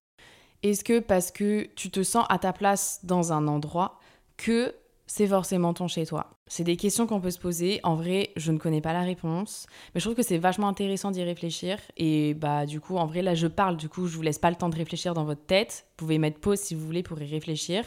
est-ce 0.70 0.84
que 0.84 1.00
parce 1.00 1.32
que 1.32 1.68
tu 1.76 1.92
te 1.92 2.04
sens 2.04 2.26
à 2.30 2.40
ta 2.40 2.54
place 2.54 3.00
dans 3.04 3.34
un 3.34 3.48
endroit 3.48 4.00
que 4.38 4.74
c'est 5.08 5.28
forcément 5.28 5.74
ton 5.74 5.88
chez 5.88 6.06
toi 6.06 6.32
C'est 6.48 6.64
des 6.64 6.78
questions 6.78 7.06
qu'on 7.06 7.22
peut 7.22 7.32
se 7.32 7.40
poser. 7.40 7.80
En 7.84 7.96
vrai, 7.96 8.32
je 8.36 8.52
ne 8.52 8.58
connais 8.58 8.82
pas 8.82 8.94
la 8.94 9.02
réponse, 9.02 9.68
mais 9.94 10.02
je 10.02 10.06
trouve 10.06 10.16
que 10.16 10.24
c'est 10.24 10.40
vachement 10.40 10.68
intéressant 10.68 11.12
d'y 11.12 11.24
réfléchir. 11.24 11.78
Et 11.98 12.34
bah 12.34 12.66
du 12.66 12.80
coup, 12.80 12.98
en 12.98 13.06
vrai, 13.06 13.22
là 13.22 13.36
je 13.36 13.48
parle, 13.48 13.78
du 13.78 13.90
coup, 13.90 14.08
je 14.08 14.16
vous 14.16 14.24
laisse 14.24 14.40
pas 14.40 14.50
le 14.50 14.56
temps 14.56 14.70
de 14.70 14.76
réfléchir 14.76 15.14
dans 15.14 15.26
votre 15.26 15.46
tête. 15.46 15.86
Vous 15.90 15.96
pouvez 15.98 16.18
mettre 16.18 16.40
pause 16.40 16.60
si 16.60 16.74
vous 16.74 16.86
voulez 16.86 17.04
pour 17.04 17.22
y 17.22 17.26
réfléchir. 17.26 17.84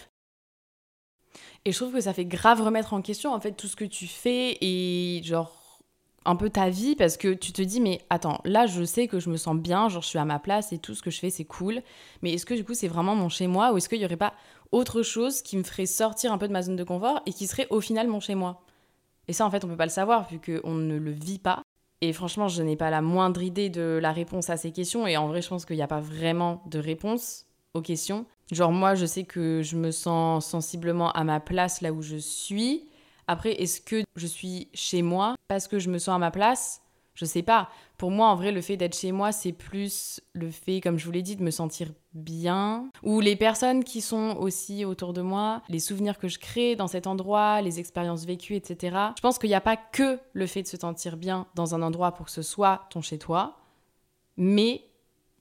Et 1.64 1.72
je 1.72 1.76
trouve 1.76 1.92
que 1.92 2.00
ça 2.00 2.14
fait 2.14 2.24
grave 2.24 2.62
remettre 2.62 2.94
en 2.94 3.02
question 3.02 3.34
en 3.34 3.40
fait 3.40 3.52
tout 3.52 3.66
ce 3.66 3.76
que 3.76 3.84
tu 3.84 4.06
fais 4.06 4.56
et 4.60 5.20
genre 5.24 5.57
un 6.28 6.36
peu 6.36 6.50
ta 6.50 6.68
vie 6.68 6.94
parce 6.94 7.16
que 7.16 7.32
tu 7.32 7.52
te 7.52 7.62
dis 7.62 7.80
mais 7.80 8.00
attends 8.10 8.40
là 8.44 8.66
je 8.66 8.84
sais 8.84 9.08
que 9.08 9.18
je 9.18 9.30
me 9.30 9.36
sens 9.36 9.56
bien 9.56 9.88
genre 9.88 10.02
je 10.02 10.08
suis 10.08 10.18
à 10.18 10.24
ma 10.24 10.38
place 10.38 10.72
et 10.72 10.78
tout 10.78 10.94
ce 10.94 11.02
que 11.02 11.10
je 11.10 11.18
fais 11.18 11.30
c'est 11.30 11.44
cool 11.44 11.82
mais 12.22 12.32
est-ce 12.32 12.44
que 12.46 12.54
du 12.54 12.64
coup 12.64 12.74
c'est 12.74 12.88
vraiment 12.88 13.14
mon 13.14 13.28
chez 13.28 13.46
moi 13.46 13.72
ou 13.72 13.78
est-ce 13.78 13.88
qu'il 13.88 14.00
y 14.00 14.04
aurait 14.04 14.16
pas 14.16 14.34
autre 14.72 15.02
chose 15.02 15.42
qui 15.42 15.56
me 15.56 15.62
ferait 15.62 15.86
sortir 15.86 16.32
un 16.32 16.38
peu 16.38 16.46
de 16.46 16.52
ma 16.52 16.62
zone 16.62 16.76
de 16.76 16.84
confort 16.84 17.20
et 17.26 17.32
qui 17.32 17.46
serait 17.46 17.66
au 17.70 17.80
final 17.80 18.06
mon 18.08 18.20
chez 18.20 18.34
moi? 18.34 18.62
Et 19.28 19.32
ça, 19.32 19.46
en 19.46 19.50
fait, 19.50 19.64
on 19.64 19.68
peut 19.68 19.76
pas 19.76 19.86
le 19.86 19.90
savoir 19.90 20.28
vu 20.28 20.40
qu'on 20.40 20.72
ne 20.72 20.96
le 20.96 21.10
vit 21.10 21.38
pas. 21.38 21.62
Et 22.00 22.12
franchement, 22.12 22.48
je 22.48 22.62
n'ai 22.62 22.76
pas 22.76 22.90
la 22.90 23.02
moindre 23.02 23.42
idée 23.42 23.68
de 23.68 23.98
la 24.00 24.12
réponse 24.12 24.50
à 24.50 24.56
ces 24.56 24.72
questions. 24.72 25.06
Et 25.06 25.16
en 25.16 25.28
vrai, 25.28 25.42
je 25.42 25.48
pense 25.48 25.64
qu'il 25.64 25.76
n'y 25.76 25.82
a 25.82 25.88
pas 25.88 26.00
vraiment 26.00 26.62
de 26.66 26.78
réponse 26.78 27.46
aux 27.74 27.82
questions. 27.82 28.24
Genre, 28.52 28.72
moi, 28.72 28.94
je 28.94 29.04
sais 29.04 29.24
que 29.24 29.62
je 29.62 29.76
me 29.76 29.90
sens 29.90 30.46
sensiblement 30.46 31.12
à 31.12 31.24
ma 31.24 31.40
place 31.40 31.82
là 31.82 31.92
où 31.92 32.00
je 32.00 32.16
suis. 32.16 32.87
Après, 33.28 33.52
est-ce 33.52 33.82
que 33.82 34.02
je 34.16 34.26
suis 34.26 34.68
chez 34.72 35.02
moi 35.02 35.36
parce 35.48 35.68
que 35.68 35.78
je 35.78 35.90
me 35.90 35.98
sens 35.98 36.16
à 36.16 36.18
ma 36.18 36.30
place? 36.30 36.80
Je 37.14 37.26
sais 37.26 37.42
pas. 37.42 37.68
Pour 37.98 38.10
moi, 38.10 38.28
en 38.28 38.36
vrai, 38.36 38.52
le 38.52 38.62
fait 38.62 38.76
d'être 38.76 38.96
chez 38.96 39.12
moi, 39.12 39.32
c'est 39.32 39.52
plus 39.52 40.20
le 40.32 40.50
fait, 40.50 40.80
comme 40.80 40.98
je 40.98 41.04
vous 41.04 41.10
l'ai 41.10 41.20
dit, 41.20 41.36
de 41.36 41.42
me 41.42 41.50
sentir 41.50 41.88
bien. 42.14 42.88
Ou 43.02 43.20
les 43.20 43.36
personnes 43.36 43.84
qui 43.84 44.00
sont 44.00 44.36
aussi 44.38 44.84
autour 44.84 45.12
de 45.12 45.20
moi, 45.20 45.62
les 45.68 45.80
souvenirs 45.80 46.16
que 46.16 46.28
je 46.28 46.38
crée 46.38 46.74
dans 46.74 46.86
cet 46.86 47.06
endroit, 47.06 47.60
les 47.60 47.80
expériences 47.80 48.24
vécues, 48.24 48.54
etc. 48.54 48.96
Je 49.16 49.20
pense 49.20 49.38
qu'il 49.38 49.50
n'y 49.50 49.54
a 49.56 49.60
pas 49.60 49.76
que 49.76 50.18
le 50.32 50.46
fait 50.46 50.62
de 50.62 50.68
se 50.68 50.78
sentir 50.78 51.16
bien 51.16 51.46
dans 51.54 51.74
un 51.74 51.82
endroit 51.82 52.12
pour 52.12 52.26
que 52.26 52.32
ce 52.32 52.42
soit 52.42 52.86
ton 52.88 53.02
chez-toi, 53.02 53.58
mais 54.36 54.84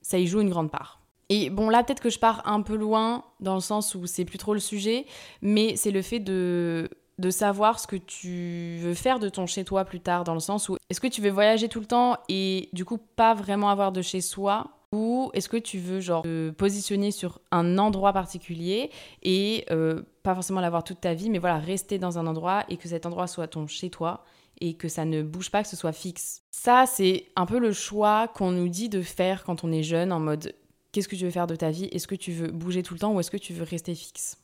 ça 0.01 0.17
y 0.17 0.27
joue 0.27 0.41
une 0.41 0.49
grande 0.49 0.71
part. 0.71 0.99
Et 1.29 1.49
bon, 1.49 1.69
là, 1.69 1.83
peut-être 1.83 2.01
que 2.01 2.09
je 2.09 2.19
pars 2.19 2.41
un 2.45 2.63
peu 2.63 2.75
loin, 2.75 3.23
dans 3.39 3.55
le 3.55 3.61
sens 3.61 3.95
où 3.95 4.07
c'est 4.07 4.25
plus 4.25 4.37
trop 4.39 4.53
le 4.53 4.59
sujet, 4.59 5.05
mais 5.41 5.75
c'est 5.75 5.91
le 5.91 6.01
fait 6.01 6.19
de 6.19 6.89
de 7.19 7.29
savoir 7.29 7.79
ce 7.79 7.87
que 7.87 7.95
tu 7.95 8.77
veux 8.79 8.93
faire 8.93 9.19
de 9.19 9.29
ton 9.29 9.45
chez-toi 9.45 9.85
plus 9.85 9.99
tard, 9.99 10.23
dans 10.23 10.33
le 10.33 10.39
sens 10.39 10.69
où 10.69 10.77
est-ce 10.89 11.01
que 11.01 11.07
tu 11.07 11.21
veux 11.21 11.29
voyager 11.29 11.67
tout 11.67 11.79
le 11.79 11.85
temps 11.85 12.17
et 12.29 12.69
du 12.73 12.85
coup 12.85 12.97
pas 12.97 13.33
vraiment 13.33 13.69
avoir 13.69 13.91
de 13.91 14.01
chez-soi 14.01 14.67
ou 14.93 15.31
est-ce 15.33 15.49
que 15.49 15.57
tu 15.57 15.79
veux 15.79 15.99
genre 15.99 16.21
te 16.23 16.51
positionner 16.51 17.11
sur 17.11 17.41
un 17.51 17.77
endroit 17.77 18.13
particulier 18.13 18.89
et 19.21 19.65
euh, 19.71 20.01
pas 20.23 20.33
forcément 20.33 20.61
l'avoir 20.61 20.83
toute 20.83 21.01
ta 21.01 21.13
vie, 21.13 21.29
mais 21.29 21.39
voilà, 21.39 21.57
rester 21.57 21.99
dans 21.99 22.17
un 22.17 22.27
endroit 22.27 22.63
et 22.69 22.77
que 22.77 22.87
cet 22.87 23.05
endroit 23.05 23.27
soit 23.27 23.47
ton 23.47 23.67
chez-toi 23.67 24.23
et 24.61 24.75
que 24.75 24.87
ça 24.87 25.05
ne 25.05 25.23
bouge 25.23 25.51
pas, 25.51 25.63
que 25.63 25.69
ce 25.69 25.75
soit 25.75 25.91
fixe? 25.91 26.41
Ça, 26.51 26.85
c'est 26.87 27.25
un 27.35 27.45
peu 27.45 27.59
le 27.59 27.73
choix 27.73 28.27
qu'on 28.27 28.51
nous 28.51 28.69
dit 28.69 28.89
de 28.89 29.01
faire 29.01 29.43
quand 29.43 29.63
on 29.63 29.71
est 29.71 29.83
jeune 29.83 30.11
en 30.11 30.19
mode 30.19 30.53
qu'est-ce 30.91 31.07
que 31.07 31.15
tu 31.15 31.25
veux 31.25 31.31
faire 31.31 31.47
de 31.47 31.55
ta 31.55 31.69
vie? 31.69 31.85
Est-ce 31.91 32.07
que 32.07 32.15
tu 32.15 32.31
veux 32.31 32.47
bouger 32.47 32.81
tout 32.81 32.93
le 32.93 32.99
temps 32.99 33.13
ou 33.13 33.19
est-ce 33.19 33.31
que 33.31 33.37
tu 33.37 33.53
veux 33.53 33.63
rester 33.63 33.93
fixe? 33.93 34.37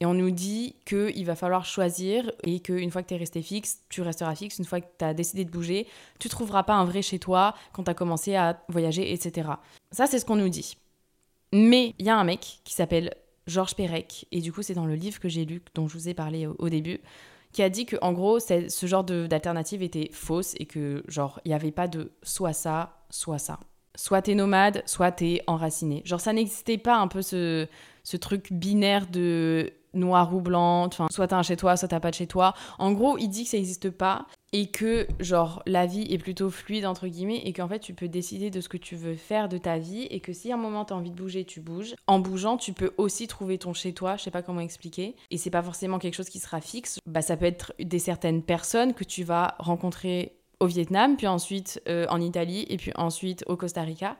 Et 0.00 0.06
on 0.06 0.12
nous 0.12 0.30
dit 0.30 0.76
qu'il 0.84 1.24
va 1.24 1.34
falloir 1.36 1.64
choisir 1.64 2.30
et 2.42 2.60
qu'une 2.60 2.90
fois 2.90 3.02
que 3.02 3.08
tu 3.08 3.14
es 3.14 3.16
resté 3.16 3.40
fixe, 3.40 3.80
tu 3.88 4.02
resteras 4.02 4.34
fixe. 4.34 4.58
Une 4.58 4.66
fois 4.66 4.80
que 4.80 4.86
tu 4.98 5.04
as 5.04 5.14
décidé 5.14 5.44
de 5.44 5.50
bouger, 5.50 5.86
tu 6.18 6.28
trouveras 6.28 6.64
pas 6.64 6.74
un 6.74 6.84
vrai 6.84 7.00
chez 7.00 7.18
toi 7.18 7.54
quand 7.72 7.84
tu 7.84 7.90
as 7.90 7.94
commencé 7.94 8.34
à 8.36 8.60
voyager, 8.68 9.12
etc. 9.12 9.48
Ça, 9.90 10.06
c'est 10.06 10.18
ce 10.18 10.26
qu'on 10.26 10.36
nous 10.36 10.50
dit. 10.50 10.76
Mais 11.52 11.94
il 11.98 12.04
y 12.04 12.10
a 12.10 12.18
un 12.18 12.24
mec 12.24 12.60
qui 12.64 12.74
s'appelle 12.74 13.14
Georges 13.46 13.74
Perec, 13.74 14.26
et 14.32 14.40
du 14.40 14.52
coup, 14.52 14.62
c'est 14.62 14.74
dans 14.74 14.86
le 14.86 14.96
livre 14.96 15.18
que 15.18 15.28
j'ai 15.28 15.44
lu, 15.44 15.62
dont 15.74 15.88
je 15.88 15.94
vous 15.94 16.08
ai 16.08 16.14
parlé 16.14 16.46
au, 16.46 16.68
début, 16.68 17.00
qui 17.52 17.62
a 17.62 17.70
dit 17.70 17.86
que 17.86 17.96
en 18.02 18.12
gros, 18.12 18.38
ce 18.40 18.86
genre 18.86 19.04
d'alternative 19.04 19.82
était 19.82 20.10
fausse 20.12 20.54
et 20.58 20.66
que, 20.66 21.04
genre, 21.08 21.40
il 21.44 21.48
n'y 21.48 21.54
avait 21.54 21.70
pas 21.70 21.88
de 21.88 22.10
soit 22.22 22.52
ça, 22.52 22.98
soit 23.08 23.38
ça. 23.38 23.60
Soit 23.94 24.22
t'es 24.22 24.34
nomade, 24.34 24.82
soit 24.84 25.12
t'es 25.12 25.42
enraciné. 25.46 26.02
Genre, 26.04 26.20
ça 26.20 26.34
n'existait 26.34 26.76
pas 26.76 26.96
un 26.98 27.08
peu 27.08 27.22
ce, 27.22 27.66
ce 28.02 28.16
truc 28.16 28.52
binaire 28.52 29.06
de 29.06 29.72
noir 29.96 30.34
ou 30.34 30.40
blanc, 30.40 30.86
enfin, 30.86 31.06
soit 31.10 31.28
t'as 31.28 31.38
un 31.38 31.42
chez 31.42 31.56
toi, 31.56 31.76
soit 31.76 31.88
t'as 31.88 32.00
pas 32.00 32.10
de 32.10 32.16
chez 32.16 32.26
toi. 32.26 32.54
En 32.78 32.92
gros, 32.92 33.18
il 33.18 33.28
dit 33.28 33.44
que 33.44 33.50
ça 33.50 33.56
n'existe 33.56 33.90
pas 33.90 34.26
et 34.52 34.70
que, 34.70 35.06
genre, 35.20 35.62
la 35.66 35.86
vie 35.86 36.06
est 36.10 36.18
plutôt 36.18 36.50
fluide, 36.50 36.86
entre 36.86 37.08
guillemets, 37.08 37.42
et 37.44 37.52
qu'en 37.52 37.68
fait, 37.68 37.80
tu 37.80 37.94
peux 37.94 38.08
décider 38.08 38.50
de 38.50 38.60
ce 38.60 38.68
que 38.68 38.76
tu 38.76 38.96
veux 38.96 39.16
faire 39.16 39.48
de 39.48 39.58
ta 39.58 39.78
vie 39.78 40.04
et 40.04 40.20
que 40.20 40.32
si 40.32 40.50
à 40.50 40.54
un 40.54 40.58
moment 40.58 40.84
t'as 40.84 40.94
envie 40.94 41.10
de 41.10 41.16
bouger, 41.16 41.44
tu 41.44 41.60
bouges. 41.60 41.94
En 42.06 42.20
bougeant, 42.20 42.56
tu 42.56 42.72
peux 42.72 42.92
aussi 42.96 43.26
trouver 43.26 43.58
ton 43.58 43.74
chez 43.74 43.92
toi, 43.92 44.16
je 44.16 44.22
sais 44.22 44.30
pas 44.30 44.42
comment 44.42 44.60
expliquer. 44.60 45.16
Et 45.30 45.38
c'est 45.38 45.50
pas 45.50 45.62
forcément 45.62 45.98
quelque 45.98 46.14
chose 46.14 46.30
qui 46.30 46.38
sera 46.38 46.60
fixe. 46.60 46.98
Bah, 47.06 47.22
ça 47.22 47.36
peut 47.36 47.44
être 47.44 47.74
des 47.78 47.98
certaines 47.98 48.42
personnes 48.42 48.94
que 48.94 49.04
tu 49.04 49.24
vas 49.24 49.56
rencontrer 49.58 50.36
au 50.60 50.66
Vietnam, 50.66 51.16
puis 51.16 51.26
ensuite 51.26 51.82
euh, 51.88 52.06
en 52.08 52.20
Italie, 52.20 52.64
et 52.68 52.76
puis 52.76 52.92
ensuite 52.96 53.44
au 53.46 53.56
Costa 53.56 53.82
Rica. 53.82 54.16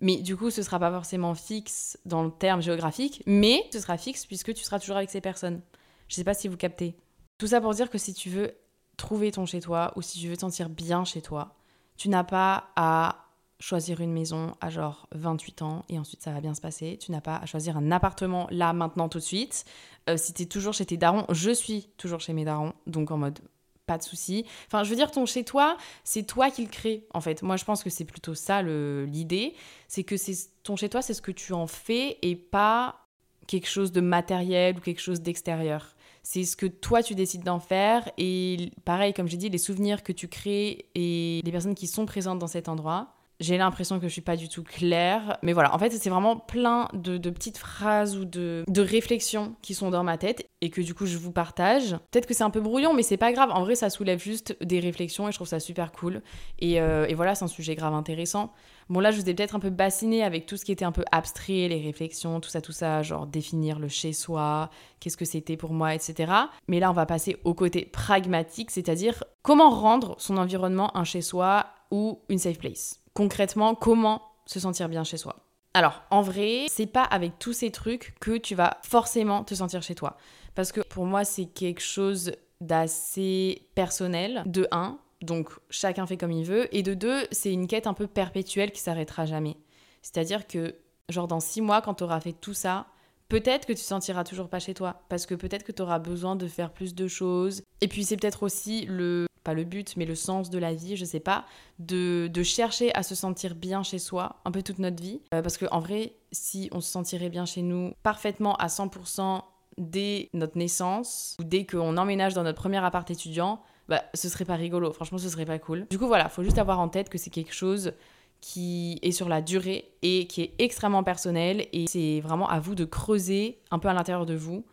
Mais 0.00 0.16
du 0.16 0.36
coup, 0.36 0.50
ce 0.50 0.62
sera 0.62 0.78
pas 0.78 0.90
forcément 0.90 1.34
fixe 1.34 1.98
dans 2.04 2.22
le 2.22 2.30
terme 2.30 2.60
géographique, 2.60 3.22
mais 3.26 3.64
ce 3.72 3.80
sera 3.80 3.96
fixe 3.96 4.26
puisque 4.26 4.52
tu 4.54 4.64
seras 4.64 4.78
toujours 4.78 4.96
avec 4.96 5.10
ces 5.10 5.20
personnes. 5.20 5.60
Je 6.08 6.16
sais 6.16 6.24
pas 6.24 6.34
si 6.34 6.48
vous 6.48 6.56
captez. 6.56 6.96
Tout 7.38 7.46
ça 7.46 7.60
pour 7.60 7.74
dire 7.74 7.90
que 7.90 7.98
si 7.98 8.14
tu 8.14 8.28
veux 8.30 8.54
trouver 8.96 9.32
ton 9.32 9.46
chez 9.46 9.60
toi 9.60 9.92
ou 9.96 10.02
si 10.02 10.18
tu 10.18 10.28
veux 10.28 10.36
te 10.36 10.40
sentir 10.40 10.68
bien 10.68 11.04
chez 11.04 11.22
toi, 11.22 11.54
tu 11.96 12.08
n'as 12.08 12.24
pas 12.24 12.70
à 12.76 13.24
choisir 13.60 14.00
une 14.00 14.12
maison 14.12 14.54
à 14.60 14.68
genre 14.68 15.08
28 15.12 15.62
ans 15.62 15.84
et 15.88 15.98
ensuite 15.98 16.22
ça 16.22 16.32
va 16.32 16.40
bien 16.40 16.54
se 16.54 16.60
passer. 16.60 16.98
Tu 17.00 17.12
n'as 17.12 17.20
pas 17.20 17.36
à 17.36 17.46
choisir 17.46 17.76
un 17.76 17.90
appartement 17.92 18.46
là, 18.50 18.72
maintenant, 18.72 19.08
tout 19.08 19.18
de 19.18 19.24
suite. 19.24 19.64
Euh, 20.10 20.16
si 20.16 20.34
tu 20.34 20.42
es 20.42 20.46
toujours 20.46 20.74
chez 20.74 20.86
tes 20.86 20.96
darons, 20.96 21.24
je 21.30 21.50
suis 21.50 21.88
toujours 21.96 22.20
chez 22.20 22.32
mes 22.32 22.44
darons, 22.44 22.74
donc 22.86 23.10
en 23.10 23.16
mode 23.16 23.38
pas 23.86 23.98
de 23.98 24.02
souci. 24.02 24.44
Enfin, 24.66 24.84
je 24.84 24.90
veux 24.90 24.96
dire, 24.96 25.10
ton 25.10 25.26
chez 25.26 25.44
toi, 25.44 25.76
c'est 26.04 26.24
toi 26.24 26.50
qui 26.50 26.62
le 26.62 26.68
crée, 26.68 27.06
en 27.12 27.20
fait. 27.20 27.42
Moi, 27.42 27.56
je 27.56 27.64
pense 27.64 27.82
que 27.82 27.90
c'est 27.90 28.04
plutôt 28.04 28.34
ça 28.34 28.62
l'idée. 28.62 29.54
C'est 29.88 30.04
que 30.04 30.16
c'est 30.16 30.34
ton 30.62 30.76
chez 30.76 30.88
toi, 30.88 31.02
c'est 31.02 31.14
ce 31.14 31.22
que 31.22 31.32
tu 31.32 31.52
en 31.52 31.66
fais 31.66 32.18
et 32.22 32.36
pas 32.36 33.06
quelque 33.46 33.68
chose 33.68 33.92
de 33.92 34.00
matériel 34.00 34.76
ou 34.78 34.80
quelque 34.80 35.02
chose 35.02 35.20
d'extérieur. 35.20 35.94
C'est 36.22 36.44
ce 36.44 36.56
que 36.56 36.66
toi, 36.66 37.02
tu 37.02 37.14
décides 37.14 37.44
d'en 37.44 37.60
faire. 37.60 38.10
Et 38.16 38.70
pareil, 38.84 39.12
comme 39.12 39.28
j'ai 39.28 39.36
dit, 39.36 39.50
les 39.50 39.58
souvenirs 39.58 40.02
que 40.02 40.12
tu 40.12 40.28
crées 40.28 40.86
et 40.94 41.42
les 41.44 41.52
personnes 41.52 41.74
qui 41.74 41.86
sont 41.86 42.06
présentes 42.06 42.38
dans 42.38 42.46
cet 42.46 42.68
endroit, 42.68 43.13
j'ai 43.40 43.58
l'impression 43.58 43.98
que 43.98 44.06
je 44.06 44.12
suis 44.12 44.20
pas 44.20 44.36
du 44.36 44.48
tout 44.48 44.62
claire. 44.62 45.38
Mais 45.42 45.52
voilà, 45.52 45.74
en 45.74 45.78
fait, 45.78 45.90
c'est 45.90 46.10
vraiment 46.10 46.36
plein 46.36 46.88
de, 46.92 47.18
petites 47.30 47.58
phrases 47.58 48.16
ou 48.16 48.24
de, 48.24 48.64
de, 48.68 48.80
réflexions 48.80 49.56
qui 49.62 49.74
sont 49.74 49.90
dans 49.90 50.04
ma 50.04 50.18
tête 50.18 50.48
et 50.60 50.70
que 50.70 50.80
du 50.80 50.94
coup, 50.94 51.06
je 51.06 51.18
vous 51.18 51.32
partage. 51.32 51.96
Peut-être 52.10 52.26
que 52.26 52.34
c'est 52.34 52.44
un 52.44 52.50
peu 52.50 52.60
brouillon, 52.60 52.94
mais 52.94 53.02
c'est 53.02 53.16
pas 53.16 53.32
grave. 53.32 53.50
En 53.50 53.62
vrai, 53.62 53.74
ça 53.74 53.90
soulève 53.90 54.20
juste 54.20 54.56
des 54.62 54.80
réflexions 54.80 55.28
et 55.28 55.32
je 55.32 55.36
trouve 55.36 55.48
ça 55.48 55.60
super 55.60 55.92
cool. 55.92 56.22
Et, 56.58 56.80
euh, 56.80 57.06
voilà, 57.14 57.34
c'est 57.34 57.44
un 57.44 57.48
sujet 57.48 57.74
grave 57.74 57.94
intéressant. 57.94 58.52
Bon, 58.88 59.00
là, 59.00 59.10
je 59.10 59.20
vous 59.20 59.28
ai 59.28 59.34
peut-être 59.34 59.54
un 59.54 59.60
peu 59.60 59.70
bassiné 59.70 60.22
avec 60.22 60.46
tout 60.46 60.56
ce 60.56 60.64
qui 60.64 60.72
était 60.72 60.84
un 60.84 60.92
peu 60.92 61.04
abstrait, 61.10 61.68
les 61.68 61.80
réflexions, 61.82 62.40
tout 62.40 62.50
ça, 62.50 62.60
tout 62.60 62.72
ça, 62.72 63.02
genre 63.02 63.26
définir 63.26 63.78
le 63.78 63.88
chez-soi, 63.88 64.70
qu'est-ce 65.00 65.16
que 65.16 65.24
c'était 65.24 65.56
pour 65.56 65.72
moi, 65.72 65.94
etc. 65.94 66.32
Mais 66.68 66.80
là, 66.80 66.90
on 66.90 66.94
va 66.94 67.06
passer 67.06 67.38
au 67.44 67.54
côté 67.54 67.86
pragmatique, 67.86 68.70
c'est-à-dire 68.70 69.24
comment 69.42 69.70
rendre 69.70 70.16
son 70.18 70.36
environnement 70.36 70.96
un 70.96 71.04
chez-soi 71.04 71.66
ou 71.90 72.20
une 72.28 72.38
safe 72.38 72.58
place 72.58 73.03
concrètement 73.14 73.74
comment 73.74 74.22
se 74.46 74.60
sentir 74.60 74.88
bien 74.88 75.04
chez 75.04 75.16
soi. 75.16 75.36
Alors, 75.72 76.02
en 76.10 76.22
vrai, 76.22 76.66
c'est 76.68 76.86
pas 76.86 77.02
avec 77.02 77.38
tous 77.38 77.52
ces 77.52 77.70
trucs 77.70 78.14
que 78.20 78.36
tu 78.36 78.54
vas 78.54 78.78
forcément 78.82 79.42
te 79.42 79.54
sentir 79.54 79.82
chez 79.82 79.94
toi. 79.94 80.16
Parce 80.54 80.70
que 80.70 80.80
pour 80.82 81.04
moi, 81.04 81.24
c'est 81.24 81.46
quelque 81.46 81.80
chose 81.80 82.32
d'assez 82.60 83.66
personnel, 83.74 84.42
de 84.46 84.68
un, 84.70 84.98
donc 85.20 85.48
chacun 85.70 86.06
fait 86.06 86.16
comme 86.16 86.30
il 86.30 86.44
veut, 86.44 86.74
et 86.74 86.82
de 86.82 86.94
deux, 86.94 87.26
c'est 87.32 87.52
une 87.52 87.66
quête 87.66 87.88
un 87.88 87.94
peu 87.94 88.06
perpétuelle 88.06 88.70
qui 88.70 88.80
s'arrêtera 88.80 89.26
jamais. 89.26 89.56
C'est-à-dire 90.02 90.46
que, 90.46 90.76
genre, 91.08 91.26
dans 91.26 91.40
six 91.40 91.60
mois, 91.60 91.82
quand 91.82 91.94
tu 91.94 92.04
auras 92.04 92.20
fait 92.20 92.34
tout 92.34 92.54
ça, 92.54 92.86
peut-être 93.28 93.66
que 93.66 93.72
tu 93.72 93.80
te 93.80 93.86
sentiras 93.86 94.22
toujours 94.22 94.48
pas 94.48 94.60
chez 94.60 94.74
toi, 94.74 95.02
parce 95.08 95.26
que 95.26 95.34
peut-être 95.34 95.64
que 95.64 95.72
tu 95.72 95.82
auras 95.82 95.98
besoin 95.98 96.36
de 96.36 96.46
faire 96.46 96.70
plus 96.70 96.94
de 96.94 97.08
choses. 97.08 97.62
Et 97.80 97.88
puis, 97.88 98.04
c'est 98.04 98.16
peut-être 98.16 98.44
aussi 98.44 98.86
le 98.86 99.26
pas 99.44 99.54
le 99.54 99.64
but, 99.64 99.96
mais 99.96 100.04
le 100.04 100.14
sens 100.14 100.50
de 100.50 100.58
la 100.58 100.74
vie, 100.74 100.96
je 100.96 101.04
sais 101.04 101.20
pas, 101.20 101.44
de, 101.78 102.30
chercher 102.42 102.94
à 102.94 103.02
se 103.02 103.14
sentir 103.14 103.54
bien 103.54 103.82
chez 103.82 103.98
soi 103.98 104.36
un 104.44 104.50
peu 104.50 104.62
toute 104.62 104.78
notre 104.78 105.02
vie. 105.02 105.20
Euh, 105.32 105.42
parce 105.42 105.58
qu'en 105.58 105.80
vrai, 105.80 106.14
si 106.32 106.68
on 106.72 106.80
se 106.80 106.90
sentirait 106.90 107.28
bien 107.28 107.44
chez 107.44 107.62
nous 107.62 107.92
parfaitement 108.02 108.56
à 108.56 108.66
100% 108.66 109.42
dès 109.78 110.30
notre 110.32 110.58
naissance, 110.58 111.36
ou 111.40 111.44
dès 111.44 111.66
qu'on 111.66 111.96
emménage 111.96 112.34
dans 112.34 112.42
notre 112.42 112.60
premier 112.60 112.78
appart 112.78 113.08
étudiant, 113.10 113.60
bah, 113.88 114.02
ce 114.14 114.28
serait 114.28 114.44
pas 114.44 114.56
rigolo, 114.56 114.92
franchement, 114.92 115.18
ce 115.18 115.28
serait 115.28 115.46
pas 115.46 115.58
cool. 115.58 115.86
Du 115.90 115.98
coup, 115.98 116.06
voilà, 116.06 116.28
faut 116.28 116.42
juste 116.42 116.58
avoir 116.58 116.80
en 116.80 116.88
tête 116.88 117.08
que 117.08 117.18
c'est 117.18 117.30
quelque 117.30 117.54
chose 117.54 117.92
qui 118.40 118.98
est 119.02 119.12
sur 119.12 119.28
la 119.28 119.40
durée 119.40 119.90
et 120.02 120.26
qui 120.26 120.42
est 120.42 120.54
extrêmement 120.58 121.02
personnel 121.02 121.66
et 121.72 121.86
c'est 121.86 122.20
vraiment 122.20 122.48
à 122.48 122.60
vous 122.60 122.74
de 122.74 122.84
creuser 122.84 123.58
un 123.70 123.78
peu 123.78 123.88
à 123.88 123.94
l'intérieur 123.94 124.26
de 124.26 124.34
vous 124.34 124.64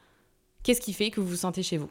qu'est-ce 0.63 0.81
qui 0.81 0.93
fait 0.93 1.09
que 1.11 1.21
vous 1.21 1.27
vous 1.27 1.35
sentez 1.35 1.63
chez 1.63 1.77
vous? 1.77 1.89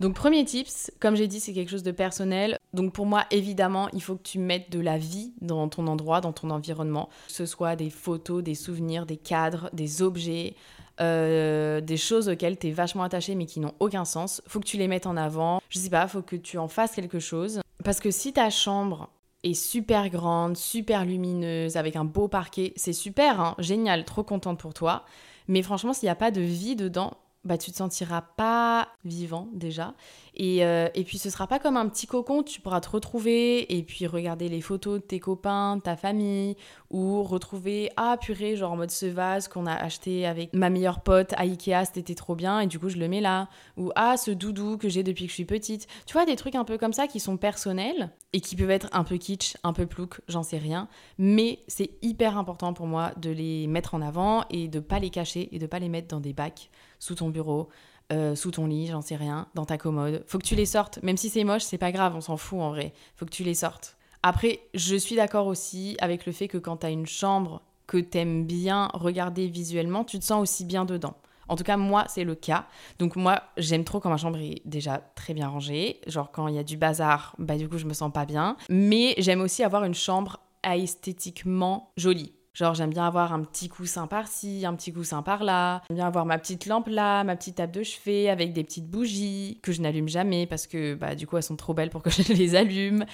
Donc 0.00 0.14
premier 0.14 0.44
tips, 0.44 0.92
comme 1.00 1.16
j'ai 1.16 1.26
dit, 1.26 1.40
c'est 1.40 1.52
quelque 1.52 1.70
chose 1.70 1.82
de 1.82 1.90
personnel. 1.90 2.58
Donc 2.74 2.92
pour 2.92 3.06
moi, 3.06 3.24
évidemment, 3.30 3.88
il 3.92 4.02
faut 4.02 4.16
que 4.16 4.22
tu 4.22 4.38
mettes 4.38 4.70
de 4.70 4.80
la 4.80 4.98
vie 4.98 5.32
dans 5.40 5.68
ton 5.68 5.86
endroit, 5.86 6.20
dans 6.20 6.32
ton 6.32 6.50
environnement. 6.50 7.08
Que 7.28 7.32
ce 7.32 7.46
soit 7.46 7.76
des 7.76 7.90
photos, 7.90 8.42
des 8.42 8.54
souvenirs, 8.54 9.06
des 9.06 9.16
cadres, 9.16 9.70
des 9.72 10.02
objets, 10.02 10.54
euh, 11.00 11.80
des 11.80 11.96
choses 11.96 12.28
auxquelles 12.28 12.58
tu 12.58 12.68
es 12.68 12.70
vachement 12.72 13.02
attaché 13.02 13.34
mais 13.34 13.46
qui 13.46 13.60
n'ont 13.60 13.74
aucun 13.80 14.04
sens. 14.04 14.42
Faut 14.46 14.60
que 14.60 14.66
tu 14.66 14.76
les 14.76 14.88
mettes 14.88 15.06
en 15.06 15.16
avant. 15.16 15.60
Je 15.70 15.78
sais 15.78 15.90
pas, 15.90 16.06
faut 16.08 16.22
que 16.22 16.36
tu 16.36 16.58
en 16.58 16.68
fasses 16.68 16.94
quelque 16.94 17.18
chose. 17.18 17.60
Parce 17.82 18.00
que 18.00 18.10
si 18.10 18.32
ta 18.32 18.50
chambre 18.50 19.10
est 19.42 19.54
super 19.54 20.10
grande, 20.10 20.56
super 20.56 21.04
lumineuse, 21.04 21.76
avec 21.76 21.96
un 21.96 22.04
beau 22.04 22.28
parquet, 22.28 22.72
c'est 22.76 22.92
super, 22.92 23.40
hein, 23.40 23.54
génial, 23.58 24.04
trop 24.04 24.24
contente 24.24 24.58
pour 24.58 24.74
toi. 24.74 25.04
Mais 25.48 25.62
franchement, 25.62 25.92
s'il 25.92 26.06
n'y 26.06 26.10
a 26.10 26.16
pas 26.16 26.30
de 26.30 26.40
vie 26.40 26.74
dedans, 26.76 27.12
bah, 27.46 27.58
tu 27.58 27.70
te 27.70 27.76
sentiras 27.76 28.22
pas 28.22 28.88
vivant 29.04 29.48
déjà. 29.52 29.94
Et, 30.34 30.64
euh, 30.66 30.88
et, 30.94 31.04
puis 31.04 31.16
ce 31.16 31.30
sera 31.30 31.46
pas 31.46 31.58
comme 31.58 31.78
un 31.78 31.88
petit 31.88 32.06
cocon, 32.06 32.42
tu 32.42 32.60
pourras 32.60 32.80
te 32.80 32.90
retrouver 32.90 33.74
et 33.74 33.82
puis 33.82 34.06
regarder 34.06 34.50
les 34.50 34.60
photos 34.60 35.00
de 35.00 35.06
tes 35.06 35.18
copains, 35.18 35.76
de 35.76 35.82
ta 35.82 35.96
famille, 35.96 36.56
ou 36.90 37.22
retrouver, 37.22 37.90
ah 37.96 38.18
purée, 38.20 38.56
genre 38.56 38.72
en 38.72 38.76
mode 38.76 38.90
ce 38.90 39.06
vase 39.06 39.48
qu'on 39.48 39.64
a 39.64 39.72
acheté 39.72 40.26
avec 40.26 40.52
ma 40.52 40.68
meilleure 40.68 41.00
pote 41.00 41.32
à 41.34 41.42
Ikea, 41.42 41.86
c'était 41.94 42.14
trop 42.14 42.34
bien, 42.34 42.60
et 42.60 42.66
du 42.66 42.78
coup 42.78 42.90
je 42.90 42.98
le 42.98 43.08
mets 43.08 43.22
là. 43.22 43.48
Ou 43.78 43.92
ah, 43.94 44.18
ce 44.18 44.30
doudou 44.30 44.76
que 44.76 44.90
j'ai 44.90 45.02
depuis 45.02 45.24
que 45.24 45.30
je 45.30 45.34
suis 45.36 45.46
petite. 45.46 45.86
Tu 46.04 46.12
vois, 46.12 46.26
des 46.26 46.36
trucs 46.36 46.54
un 46.54 46.64
peu 46.64 46.76
comme 46.76 46.92
ça 46.92 47.06
qui 47.06 47.18
sont 47.18 47.38
personnels 47.38 48.10
et 48.34 48.40
qui 48.40 48.56
peuvent 48.56 48.70
être 48.70 48.88
un 48.92 49.04
peu 49.04 49.16
kitsch, 49.16 49.56
un 49.62 49.72
peu 49.72 49.86
plouc, 49.86 50.20
j'en 50.28 50.42
sais 50.42 50.58
rien. 50.58 50.88
Mais 51.16 51.60
c'est 51.66 51.90
hyper 52.02 52.36
important 52.36 52.74
pour 52.74 52.86
moi 52.86 53.12
de 53.16 53.30
les 53.30 53.66
mettre 53.68 53.94
en 53.94 54.02
avant 54.02 54.44
et 54.50 54.68
de 54.68 54.80
pas 54.80 54.98
les 54.98 55.10
cacher 55.10 55.48
et 55.52 55.58
de 55.58 55.66
pas 55.66 55.78
les 55.78 55.88
mettre 55.88 56.08
dans 56.08 56.20
des 56.20 56.34
bacs 56.34 56.70
sous 57.06 57.14
ton 57.14 57.28
bureau, 57.28 57.68
euh, 58.12 58.34
sous 58.34 58.50
ton 58.50 58.66
lit, 58.66 58.88
j'en 58.88 59.00
sais 59.00 59.16
rien, 59.16 59.46
dans 59.54 59.64
ta 59.64 59.78
commode. 59.78 60.24
Faut 60.26 60.38
que 60.38 60.44
tu 60.44 60.56
les 60.56 60.66
sortes. 60.66 60.98
Même 61.02 61.16
si 61.16 61.30
c'est 61.30 61.44
moche, 61.44 61.62
c'est 61.62 61.78
pas 61.78 61.92
grave, 61.92 62.14
on 62.16 62.20
s'en 62.20 62.36
fout 62.36 62.60
en 62.60 62.70
vrai. 62.70 62.92
Faut 63.14 63.24
que 63.24 63.30
tu 63.30 63.44
les 63.44 63.54
sortes. 63.54 63.96
Après, 64.22 64.60
je 64.74 64.96
suis 64.96 65.14
d'accord 65.14 65.46
aussi 65.46 65.96
avec 66.00 66.26
le 66.26 66.32
fait 66.32 66.48
que 66.48 66.58
quand 66.58 66.78
t'as 66.78 66.90
une 66.90 67.06
chambre 67.06 67.62
que 67.86 67.98
t'aimes 67.98 68.44
bien 68.44 68.90
regarder 68.92 69.46
visuellement, 69.46 70.02
tu 70.02 70.18
te 70.18 70.24
sens 70.24 70.42
aussi 70.42 70.64
bien 70.64 70.84
dedans. 70.84 71.14
En 71.48 71.54
tout 71.54 71.62
cas, 71.62 71.76
moi, 71.76 72.06
c'est 72.08 72.24
le 72.24 72.34
cas. 72.34 72.66
Donc 72.98 73.14
moi, 73.14 73.40
j'aime 73.56 73.84
trop 73.84 74.00
quand 74.00 74.10
ma 74.10 74.16
chambre 74.16 74.38
est 74.38 74.62
déjà 74.64 74.98
très 75.14 75.32
bien 75.32 75.46
rangée. 75.46 76.00
Genre 76.08 76.32
quand 76.32 76.48
il 76.48 76.56
y 76.56 76.58
a 76.58 76.64
du 76.64 76.76
bazar, 76.76 77.36
bah 77.38 77.56
du 77.56 77.68
coup, 77.68 77.78
je 77.78 77.86
me 77.86 77.94
sens 77.94 78.12
pas 78.12 78.26
bien. 78.26 78.56
Mais 78.68 79.14
j'aime 79.18 79.40
aussi 79.40 79.62
avoir 79.62 79.84
une 79.84 79.94
chambre 79.94 80.40
esthétiquement 80.64 81.92
jolie. 81.96 82.32
Genre, 82.56 82.72
j'aime 82.72 82.88
bien 82.88 83.06
avoir 83.06 83.34
un 83.34 83.42
petit 83.42 83.68
coussin 83.68 84.06
par-ci, 84.06 84.64
un 84.64 84.74
petit 84.74 84.90
coussin 84.90 85.20
par-là. 85.20 85.82
J'aime 85.88 85.96
bien 85.96 86.06
avoir 86.06 86.24
ma 86.24 86.38
petite 86.38 86.64
lampe 86.64 86.88
là, 86.88 87.22
ma 87.22 87.36
petite 87.36 87.56
table 87.56 87.72
de 87.72 87.82
chevet 87.82 88.30
avec 88.30 88.54
des 88.54 88.64
petites 88.64 88.88
bougies 88.88 89.60
que 89.62 89.72
je 89.72 89.82
n'allume 89.82 90.08
jamais 90.08 90.46
parce 90.46 90.66
que 90.66 90.94
bah, 90.94 91.14
du 91.14 91.26
coup, 91.26 91.36
elles 91.36 91.42
sont 91.42 91.56
trop 91.56 91.74
belles 91.74 91.90
pour 91.90 92.02
que 92.02 92.08
je 92.10 92.32
les 92.32 92.54
allume. 92.54 93.04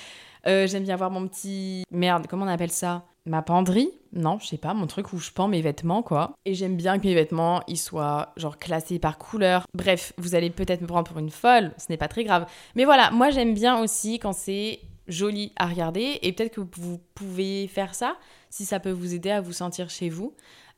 Euh, 0.47 0.69
j'aime 0.69 0.85
bien 0.85 0.95
avoir 0.95 1.11
mon 1.11 1.27
petit. 1.27 1.83
Merde, 1.91 2.29
comment 2.29 2.45
on 2.45 2.49
appelle 2.49 2.71
ça? 2.71 3.05
Ma 3.27 3.43
penderie? 3.43 3.91
Non, 4.13 4.39
je 4.39 4.47
sais 4.47 4.59
pas, 4.59 4.75
mon 4.75 4.87
truc 4.87 5.13
où 5.13 5.19
je 5.19 5.33
pends 5.33 5.49
mes 5.49 5.61
vêtements, 5.61 6.05
quoi. 6.05 6.35
Et 6.45 6.55
j'aime 6.55 6.77
bien 6.77 7.01
que 7.01 7.07
mes 7.07 7.15
vêtements, 7.15 7.63
ils 7.67 7.79
soient, 7.79 8.33
genre, 8.37 8.59
classés 8.59 9.01
par 9.01 9.19
couleur. 9.19 9.65
Bref, 9.75 10.13
vous 10.19 10.37
allez 10.37 10.51
peut-être 10.51 10.83
me 10.83 10.87
prendre 10.87 11.09
pour 11.09 11.19
une 11.19 11.31
folle, 11.31 11.73
ce 11.79 11.87
n'est 11.91 11.97
pas 11.97 12.09
très 12.09 12.23
grave. 12.23 12.47
Mais 12.77 12.85
voilà, 12.85 13.11
moi, 13.11 13.31
j'aime 13.31 13.55
bien 13.55 13.81
aussi 13.81 14.21
quand 14.21 14.33
c'est 14.33 14.81
joli 15.09 15.53
à 15.57 15.67
regarder 15.67 16.19
et 16.23 16.33
peut-être 16.33 16.55
que 16.55 16.61
vous 16.81 17.01
pouvez 17.15 17.67
faire 17.67 17.95
ça 17.95 18.17
si 18.51 18.65
ça 18.65 18.81
peut 18.81 18.91
vous 18.91 19.15
aider 19.15 19.31
à 19.31 19.41
vous 19.41 19.53
sentir 19.53 19.91
chez 19.91 20.09
vous. 20.09 20.35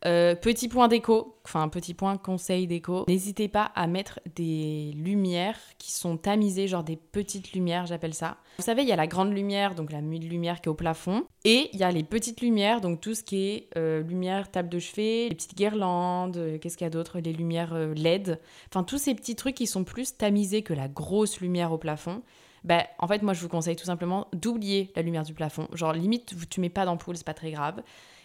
Euh, 0.06 0.34
petit 0.34 0.68
point 0.68 0.88
déco, 0.88 1.38
enfin 1.46 1.66
petit 1.70 1.94
point 1.94 2.18
conseil 2.18 2.66
déco, 2.66 3.04
n'hésitez 3.08 3.48
pas 3.48 3.72
à 3.74 3.86
mettre 3.86 4.20
des 4.36 4.92
lumières 4.94 5.58
qui 5.78 5.92
sont 5.92 6.18
tamisées, 6.18 6.68
genre 6.68 6.84
des 6.84 6.96
petites 6.96 7.54
lumières, 7.54 7.86
j'appelle 7.86 8.12
ça. 8.12 8.36
Vous 8.58 8.64
savez, 8.64 8.82
il 8.82 8.88
y 8.88 8.92
a 8.92 8.96
la 8.96 9.06
grande 9.06 9.32
lumière, 9.32 9.74
donc 9.74 9.90
la 9.90 10.02
nuit 10.02 10.20
de 10.20 10.26
lumière 10.26 10.60
qui 10.60 10.68
est 10.68 10.70
au 10.70 10.74
plafond, 10.74 11.24
et 11.44 11.70
il 11.72 11.80
y 11.80 11.84
a 11.84 11.90
les 11.90 12.02
petites 12.02 12.42
lumières, 12.42 12.82
donc 12.82 13.00
tout 13.00 13.14
ce 13.14 13.22
qui 13.22 13.46
est 13.46 13.68
euh, 13.78 14.02
lumière 14.02 14.50
table 14.50 14.68
de 14.68 14.78
chevet, 14.78 15.28
les 15.30 15.34
petites 15.34 15.56
guirlandes, 15.56 16.36
euh, 16.36 16.58
qu'est-ce 16.58 16.76
qu'il 16.76 16.84
y 16.84 16.88
a 16.88 16.90
d'autre, 16.90 17.18
les 17.20 17.32
lumières 17.32 17.74
LED, 17.74 18.38
enfin 18.68 18.84
tous 18.84 18.98
ces 18.98 19.14
petits 19.14 19.36
trucs 19.36 19.54
qui 19.54 19.66
sont 19.66 19.84
plus 19.84 20.18
tamisés 20.18 20.60
que 20.60 20.74
la 20.74 20.88
grosse 20.88 21.40
lumière 21.40 21.72
au 21.72 21.78
plafond. 21.78 22.22
Ben, 22.64 22.82
en 22.98 23.06
fait, 23.06 23.22
moi, 23.22 23.34
je 23.34 23.40
vous 23.40 23.48
conseille 23.48 23.76
tout 23.76 23.84
simplement 23.84 24.26
d'oublier 24.32 24.90
la 24.96 25.02
lumière 25.02 25.22
du 25.22 25.34
plafond. 25.34 25.68
Genre, 25.72 25.92
limite, 25.92 26.34
tu 26.48 26.60
mets 26.60 26.70
pas 26.70 26.84
d'ampoule, 26.84 27.16
c'est 27.16 27.26
pas 27.26 27.34
très 27.34 27.50
grave. 27.50 27.82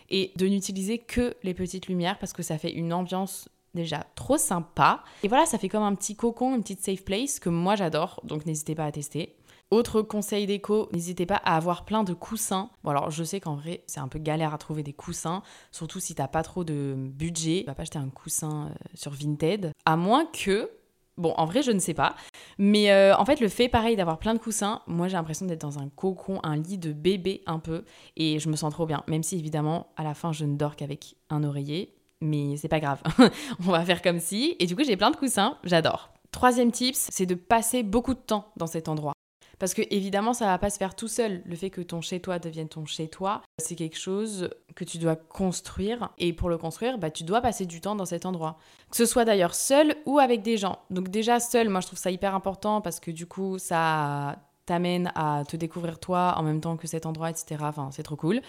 Et 0.10 0.31
de 0.38 0.48
n'utiliser 0.48 0.98
que 0.98 1.36
les 1.43 1.53
petites 1.53 1.88
lumières 1.88 2.17
parce 2.17 2.34
que 2.34 2.41
ça 2.41 2.58
fait 2.58 2.72
une 2.72 2.93
ambiance 2.93 3.50
déjà 3.75 4.05
trop 4.15 4.38
sympa. 4.38 5.03
Et 5.24 5.27
voilà, 5.27 5.46
ça 5.46 5.58
fait 5.58 5.69
comme 5.69 5.84
un 5.84 5.96
petit 5.96 6.15
cocon, 6.15 6.55
une 6.55 6.62
petite 6.62 6.84
safe 6.84 7.03
place 7.03 7.39
que 7.39 7.50
moi 7.50 7.75
j'adore, 7.75 8.19
donc 8.24 8.46
n'hésitez 8.46 8.75
pas 8.75 8.86
à 8.86 8.91
tester. 8.91 9.36
Autre 9.72 10.01
conseil 10.01 10.48
déco, 10.48 10.89
n'hésitez 10.93 11.27
pas 11.27 11.36
à 11.36 11.55
avoir 11.55 11.86
plein 11.86 12.03
de 12.03 12.15
coussins. 12.15 12.72
Bon 12.84 12.89
alors 12.89 13.12
je 13.12 13.24
sais 13.24 13.39
qu'en 13.39 13.55
vrai 13.55 13.84
c'est 13.86 14.00
un 14.00 14.08
peu 14.08 14.17
galère 14.17 14.51
à 14.53 14.58
trouver 14.58 14.81
des 14.81 14.93
coussins, 14.93 15.43
surtout 15.72 16.00
si 16.00 16.15
t'as 16.15 16.27
pas 16.27 16.41
trop 16.41 16.63
de 16.63 16.96
budget. 16.98 17.60
Tu 17.60 17.65
vas 17.67 17.75
pas 17.75 17.84
acheter 17.84 18.00
un 18.00 18.10
coussin 18.10 18.69
euh, 18.69 18.74
sur 18.96 19.12
Vinted, 19.12 19.72
à 19.86 19.96
moins 19.96 20.25
que 20.25 20.72
Bon, 21.20 21.34
en 21.36 21.46
vrai, 21.46 21.62
je 21.62 21.72
ne 21.72 21.80
sais 21.80 21.94
pas. 21.94 22.16
Mais 22.58 22.92
euh, 22.92 23.14
en 23.18 23.26
fait, 23.26 23.42
le 23.42 23.50
fait 23.50 23.68
pareil 23.68 23.98
d'avoir 23.98 24.20
plein 24.20 24.34
de 24.34 24.40
coussins, 24.40 24.82
moi 24.88 25.10
j'ai 25.10 25.18
l'impression 25.18 25.46
d'être 25.46 25.62
dans 25.62 25.78
un 25.78 25.90
cocon, 25.90 26.40
un 26.44 26.56
lit 26.56 26.78
de 26.78 26.94
bébé 26.94 27.42
un 27.46 27.60
peu. 27.60 27.84
Et 28.16 28.40
je 28.40 28.48
me 28.48 28.56
sens 28.56 28.72
trop 28.72 28.86
bien. 28.86 29.04
Même 29.08 29.22
si 29.22 29.38
évidemment, 29.38 29.88
à 29.98 30.04
la 30.04 30.14
fin, 30.14 30.32
je 30.32 30.46
ne 30.46 30.56
dors 30.56 30.78
qu'avec 30.78 31.16
un 31.30 31.44
oreiller. 31.44 31.94
Mais 32.22 32.56
c'est 32.56 32.70
pas 32.70 32.80
grave. 32.80 33.02
On 33.68 33.72
va 33.72 33.84
faire 33.84 34.02
comme 34.02 34.20
si. 34.20 34.56
Et 34.60 34.66
du 34.66 34.78
coup, 34.78 34.84
j'ai 34.86 34.96
plein 34.96 35.12
de 35.12 35.18
coussins. 35.18 35.58
J'adore. 35.66 36.10
Troisième 36.32 36.72
tips, 36.72 37.08
c'est 37.12 37.25
de 37.25 37.36
passer 37.36 37.84
beaucoup 37.84 38.14
de 38.14 38.20
temps 38.20 38.51
dans 38.55 38.68
cet 38.68 38.88
endroit. 38.88 39.14
Parce 39.59 39.74
que 39.74 39.81
évidemment, 39.91 40.33
ça 40.33 40.45
va 40.45 40.57
pas 40.57 40.69
se 40.69 40.77
faire 40.77 40.95
tout 40.95 41.09
seul. 41.09 41.41
Le 41.45 41.55
fait 41.55 41.69
que 41.69 41.81
ton 41.81 42.01
chez-toi 42.01 42.39
devienne 42.39 42.69
ton 42.69 42.85
chez-toi, 42.85 43.41
c'est 43.57 43.75
quelque 43.75 43.98
chose 43.98 44.50
que 44.75 44.85
tu 44.85 44.98
dois 44.98 45.17
construire. 45.17 46.09
Et 46.17 46.31
pour 46.31 46.50
le 46.50 46.57
construire, 46.57 46.98
bah, 46.98 47.11
tu 47.11 47.24
dois 47.24 47.41
passer 47.41 47.65
du 47.65 47.81
temps 47.81 47.95
dans 47.95 48.05
cet 48.05 48.25
endroit. 48.25 48.57
Que 48.89 48.98
ce 48.98 49.05
soit 49.05 49.25
d'ailleurs 49.25 49.53
seul 49.53 49.95
ou 50.05 50.19
avec 50.19 50.41
des 50.41 50.57
gens. 50.57 50.79
Donc 50.89 51.09
déjà 51.09 51.39
seul, 51.39 51.69
moi 51.69 51.81
je 51.81 51.87
trouve 51.87 52.00
ça 52.00 52.09
hyper 52.09 52.33
important 52.33 52.79
parce 52.79 53.00
que 53.00 53.11
du 53.11 53.25
coup, 53.25 53.59
ça 53.59 54.37
t'amène 54.65 55.11
à 55.15 55.43
te 55.48 55.57
découvrir 55.57 56.00
toi 56.00 56.35
en 56.37 56.43
même 56.43 56.61
temps 56.61 56.77
que 56.77 56.87
cet 56.87 57.05
endroit, 57.05 57.29
etc. 57.29 57.57
Enfin, 57.61 57.89
c'est 57.91 58.03
trop 58.03 58.15
cool. 58.15 58.41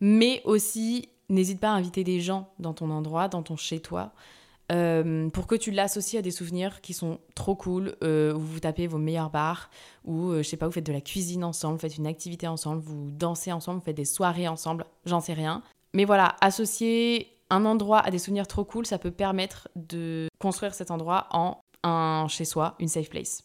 Mais 0.00 0.42
aussi, 0.44 1.08
n'hésite 1.28 1.60
pas 1.60 1.68
à 1.68 1.72
inviter 1.72 2.04
des 2.04 2.20
gens 2.20 2.50
dans 2.58 2.74
ton 2.74 2.90
endroit, 2.90 3.28
dans 3.28 3.42
ton 3.42 3.56
chez-toi. 3.56 4.12
Euh, 4.70 5.30
pour 5.30 5.46
que 5.46 5.54
tu 5.54 5.70
l'associes 5.70 6.18
à 6.18 6.22
des 6.22 6.30
souvenirs 6.30 6.82
qui 6.82 6.92
sont 6.92 7.18
trop 7.34 7.54
cool, 7.54 7.96
euh, 8.04 8.34
où 8.34 8.40
vous 8.40 8.60
tapez 8.60 8.86
vos 8.86 8.98
meilleurs 8.98 9.30
bars, 9.30 9.70
ou 10.04 10.30
euh, 10.30 10.42
je 10.42 10.48
sais 10.48 10.58
pas, 10.58 10.66
vous 10.66 10.72
faites 10.72 10.86
de 10.86 10.92
la 10.92 11.00
cuisine 11.00 11.42
ensemble, 11.42 11.74
vous 11.74 11.80
faites 11.80 11.96
une 11.96 12.06
activité 12.06 12.46
ensemble, 12.46 12.82
vous 12.82 13.10
dansez 13.10 13.50
ensemble, 13.50 13.78
vous 13.78 13.84
faites 13.84 13.96
des 13.96 14.04
soirées 14.04 14.46
ensemble, 14.46 14.84
j'en 15.06 15.20
sais 15.20 15.32
rien. 15.32 15.62
Mais 15.94 16.04
voilà, 16.04 16.36
associer 16.42 17.28
un 17.48 17.64
endroit 17.64 18.00
à 18.00 18.10
des 18.10 18.18
souvenirs 18.18 18.46
trop 18.46 18.64
cool, 18.64 18.84
ça 18.84 18.98
peut 18.98 19.10
permettre 19.10 19.68
de 19.74 20.28
construire 20.38 20.74
cet 20.74 20.90
endroit 20.90 21.28
en 21.30 21.58
un 21.82 22.26
chez 22.28 22.44
soi, 22.44 22.74
une 22.78 22.88
safe 22.88 23.08
place. 23.08 23.42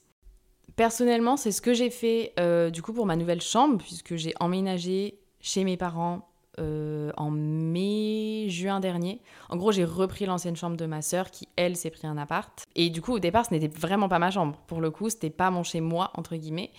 Personnellement, 0.76 1.38
c'est 1.38 1.54
ce 1.54 1.62
que 1.62 1.74
j'ai 1.74 1.90
fait 1.90 2.34
du 2.74 2.82
coup 2.82 2.92
pour 2.92 3.06
ma 3.06 3.16
nouvelle 3.16 3.42
chambre, 3.42 3.78
puisque 3.78 4.16
j'ai 4.16 4.34
emménagé 4.42 5.20
chez 5.40 5.64
mes 5.64 5.78
parents 5.78 6.33
euh, 6.60 7.12
en 7.18 7.32
mai, 7.32 8.48
juin 8.50 8.80
dernier. 8.80 9.22
En 9.50 9.58
gros, 9.58 9.72
j'ai 9.72 9.86
repris 9.86 10.26
l'ancienne 10.26 10.56
chambre 10.56 10.78
de 10.78 10.86
ma 10.86 11.02
sœur 11.02 11.32
qui, 11.32 11.48
elle, 11.56 11.76
s'est 11.76 11.90
pris 11.90 12.08
un 12.08 12.18
appart. 12.18 12.64
Et 12.76 12.90
du 12.90 13.02
coup, 13.02 13.14
au 13.14 13.20
départ, 13.20 13.46
ce 13.46 13.54
n'était 13.54 13.68
vraiment 13.68 14.10
pas 14.10 14.20
ma 14.20 14.32
chambre. 14.32 14.58
Pour 14.68 14.82
le 14.82 14.92
coup, 14.92 15.10
c'était 15.10 15.30
pas 15.30 15.50
mon 15.50 15.64
chez 15.64 15.82
moi, 15.82 16.12
entre 16.16 16.36
guillemets. 16.36 16.72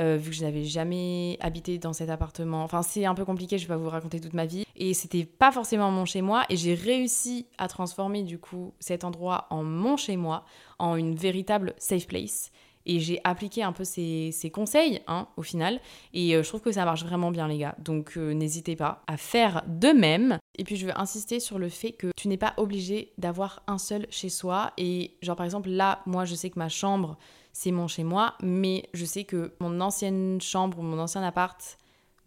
Euh, 0.00 0.16
vu 0.16 0.30
que 0.30 0.36
je 0.36 0.42
n'avais 0.42 0.64
jamais 0.64 1.38
habité 1.40 1.78
dans 1.78 1.92
cet 1.92 2.10
appartement. 2.10 2.64
Enfin, 2.64 2.82
c'est 2.82 3.04
un 3.04 3.14
peu 3.14 3.24
compliqué, 3.24 3.58
je 3.58 3.68
vais 3.68 3.74
pas 3.74 3.78
vous 3.78 3.88
raconter 3.88 4.20
toute 4.20 4.34
ma 4.34 4.44
vie. 4.44 4.66
Et 4.76 4.92
c'était 4.92 5.24
pas 5.24 5.52
forcément 5.52 5.90
mon 5.90 6.04
chez 6.04 6.20
moi. 6.20 6.44
Et 6.50 6.56
j'ai 6.56 6.74
réussi 6.74 7.46
à 7.58 7.68
transformer 7.68 8.24
du 8.24 8.38
coup 8.38 8.74
cet 8.80 9.04
endroit 9.04 9.46
en 9.50 9.62
mon 9.62 9.96
chez 9.96 10.16
moi, 10.16 10.44
en 10.78 10.96
une 10.96 11.14
véritable 11.14 11.74
safe 11.78 12.08
place. 12.08 12.50
Et 12.86 13.00
j'ai 13.00 13.20
appliqué 13.24 13.62
un 13.62 13.72
peu 13.72 13.84
ces, 13.84 14.50
conseils, 14.52 15.00
hein, 15.06 15.28
au 15.36 15.42
final. 15.42 15.80
Et 16.12 16.34
euh, 16.34 16.42
je 16.42 16.48
trouve 16.48 16.60
que 16.60 16.72
ça 16.72 16.84
marche 16.84 17.04
vraiment 17.04 17.30
bien, 17.30 17.48
les 17.48 17.58
gars. 17.58 17.74
Donc 17.78 18.16
euh, 18.16 18.32
n'hésitez 18.32 18.76
pas 18.76 19.02
à 19.06 19.16
faire 19.16 19.62
de 19.66 19.88
même. 19.88 20.38
Et 20.56 20.64
puis 20.64 20.76
je 20.76 20.86
veux 20.86 20.98
insister 20.98 21.40
sur 21.40 21.58
le 21.58 21.68
fait 21.68 21.92
que 21.92 22.10
tu 22.16 22.28
n'es 22.28 22.36
pas 22.36 22.54
obligé 22.56 23.12
d'avoir 23.18 23.62
un 23.66 23.78
seul 23.78 24.06
chez 24.10 24.28
soi. 24.28 24.72
Et 24.76 25.16
genre 25.22 25.36
par 25.36 25.44
exemple, 25.44 25.70
là, 25.70 26.02
moi, 26.06 26.24
je 26.24 26.34
sais 26.34 26.50
que 26.50 26.58
ma 26.58 26.68
chambre, 26.68 27.16
c'est 27.52 27.72
mon 27.72 27.88
chez 27.88 28.04
moi. 28.04 28.34
Mais 28.42 28.88
je 28.92 29.04
sais 29.04 29.24
que 29.24 29.54
mon 29.60 29.80
ancienne 29.80 30.40
chambre, 30.40 30.82
mon 30.82 30.98
ancien 30.98 31.22
appart, 31.22 31.78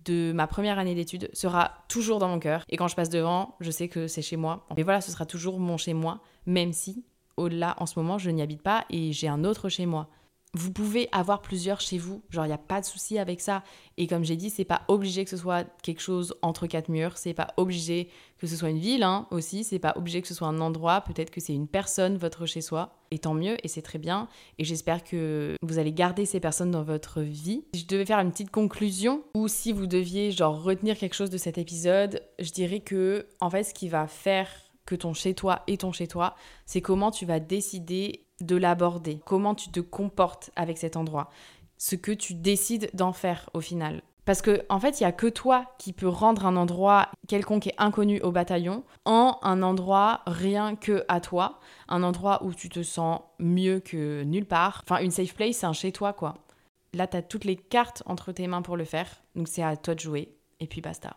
de 0.06 0.32
ma 0.34 0.48
première 0.48 0.80
année 0.80 0.96
d'études 0.96 1.30
sera 1.34 1.84
toujours 1.88 2.20
dans 2.20 2.30
mon 2.30 2.40
cœur. 2.40 2.64
Et 2.70 2.78
quand 2.78 2.88
je 2.88 2.96
passe 2.96 3.10
devant, 3.10 3.56
je 3.60 3.72
sais 3.72 3.90
que 3.90 4.08
c'est 4.08 4.22
chez 4.22 4.38
moi. 4.38 4.66
Mais 4.76 4.84
voilà, 4.84 5.02
ce 5.02 5.12
sera 5.12 5.26
toujours 5.26 5.60
mon 5.60 5.78
chez 5.78 5.94
moi, 5.94 6.22
même 6.46 6.74
si 6.74 7.04
au-delà, 7.36 7.76
en 7.78 7.86
ce 7.86 8.00
moment, 8.00 8.18
je 8.18 8.30
n'y 8.32 8.42
habite 8.42 8.64
pas 8.64 8.86
et 8.90 9.14
j'ai 9.14 9.28
un 9.28 9.44
autre 9.44 9.70
chez 9.70 9.86
moi. 9.86 10.10
Vous 10.60 10.72
pouvez 10.72 11.08
avoir 11.12 11.44
plusieurs 11.44 11.82
chez 11.82 12.00
vous, 12.00 12.24
genre 12.32 12.46
il 12.46 12.48
n'y 12.48 12.54
a 12.54 12.58
pas 12.58 12.82
de 12.82 12.86
souci 12.86 13.20
avec 13.20 13.42
ça. 13.42 13.64
Et 13.98 14.08
comme 14.08 14.24
j'ai 14.24 14.36
dit, 14.36 14.50
c'est 14.50 14.66
pas 14.66 14.82
obligé 14.88 15.24
que 15.24 15.30
ce 15.30 15.38
soit 15.38 15.68
quelque 15.84 16.02
chose 16.02 16.34
entre 16.42 16.66
quatre 16.66 16.90
murs, 16.90 17.16
c'est 17.20 17.36
pas 17.36 17.50
obligé 17.58 18.10
que 18.40 18.48
ce 18.48 18.56
soit 18.56 18.72
une 18.72 18.80
ville 18.80 19.04
hein, 19.04 19.28
aussi, 19.30 19.64
c'est 19.64 19.78
pas 19.78 19.94
obligé 19.96 20.20
que 20.20 20.28
ce 20.28 20.34
soit 20.34 20.48
un 20.48 20.60
endroit, 20.60 21.02
peut-être 21.02 21.30
que 21.30 21.40
c'est 21.40 21.54
une 21.54 21.68
personne, 21.68 22.18
votre 22.18 22.48
chez-soi. 22.48 22.96
Et 23.12 23.20
tant 23.20 23.36
mieux, 23.36 23.56
et 23.64 23.68
c'est 23.68 23.84
très 23.84 24.00
bien. 24.00 24.30
Et 24.58 24.64
j'espère 24.64 25.04
que 25.04 25.54
vous 25.62 25.78
allez 25.78 25.94
garder 25.94 26.26
ces 26.26 26.40
personnes 26.40 26.72
dans 26.72 26.84
votre 26.84 27.22
vie. 27.22 27.64
Si 27.76 27.82
je 27.82 27.88
devais 27.88 28.06
faire 28.06 28.20
une 28.20 28.32
petite 28.32 28.50
conclusion, 28.50 29.24
ou 29.36 29.48
si 29.48 29.72
vous 29.72 29.86
deviez 29.86 30.32
genre 30.32 30.64
retenir 30.64 30.98
quelque 30.98 31.14
chose 31.14 31.30
de 31.30 31.38
cet 31.38 31.60
épisode, 31.60 32.24
je 32.40 32.52
dirais 32.52 32.80
que 32.80 33.28
en 33.42 33.52
fait 33.52 33.64
ce 33.64 33.76
qui 33.76 33.90
va 33.90 34.08
faire 34.08 34.50
que 34.88 34.96
ton 34.96 35.14
chez-toi 35.14 35.62
est 35.68 35.82
ton 35.82 35.92
chez-toi, 35.92 36.36
c'est 36.66 36.82
comment 36.82 37.12
tu 37.12 37.28
vas 37.28 37.40
décider 37.40 38.27
de 38.42 38.56
l'aborder, 38.56 39.20
comment 39.26 39.56
tu 39.56 39.70
te 39.70 39.80
comportes 39.80 40.52
avec 40.56 40.78
cet 40.78 40.98
endroit, 40.98 41.30
ce 41.78 41.96
que 41.96 42.12
tu 42.12 42.34
décides 42.34 42.90
d'en 42.94 43.14
faire 43.14 43.50
au 43.54 43.62
final. 43.62 44.02
Parce 44.28 44.42
que 44.42 44.66
en 44.68 44.78
fait, 44.80 45.00
il 45.00 45.04
y 45.04 45.06
a 45.06 45.14
que 45.14 45.28
toi 45.28 45.74
qui 45.78 45.94
peux 45.94 46.10
rendre 46.10 46.46
un 46.46 46.58
endroit 46.58 47.10
quelconque 47.30 47.68
et 47.68 47.74
inconnu 47.78 48.20
au 48.22 48.32
bataillon 48.34 48.84
en 49.06 49.40
un 49.42 49.64
endroit 49.64 50.22
rien 50.28 50.76
que 50.76 51.06
à 51.08 51.22
toi, 51.22 51.62
un 51.88 52.04
endroit 52.04 52.44
où 52.44 52.54
tu 52.54 52.68
te 52.68 52.84
sens 52.84 53.22
mieux 53.40 53.80
que 53.80 54.24
nulle 54.24 54.46
part. 54.46 54.84
Enfin, 54.84 55.02
une 55.02 55.12
safe 55.12 55.34
place, 55.34 55.56
c'est 55.56 55.66
un 55.66 55.72
chez 55.72 55.94
toi 55.94 56.12
quoi. 56.12 56.34
Là, 56.94 57.08
tu 57.08 57.16
as 57.16 57.22
toutes 57.22 57.46
les 57.46 57.56
cartes 57.56 58.04
entre 58.06 58.34
tes 58.34 58.48
mains 58.48 58.62
pour 58.62 58.76
le 58.76 58.84
faire, 58.84 59.08
donc 59.36 59.48
c'est 59.48 59.64
à 59.64 59.78
toi 59.78 59.96
de 59.96 60.00
jouer 60.02 60.36
et 60.60 60.68
puis 60.68 60.82
basta. 60.82 61.14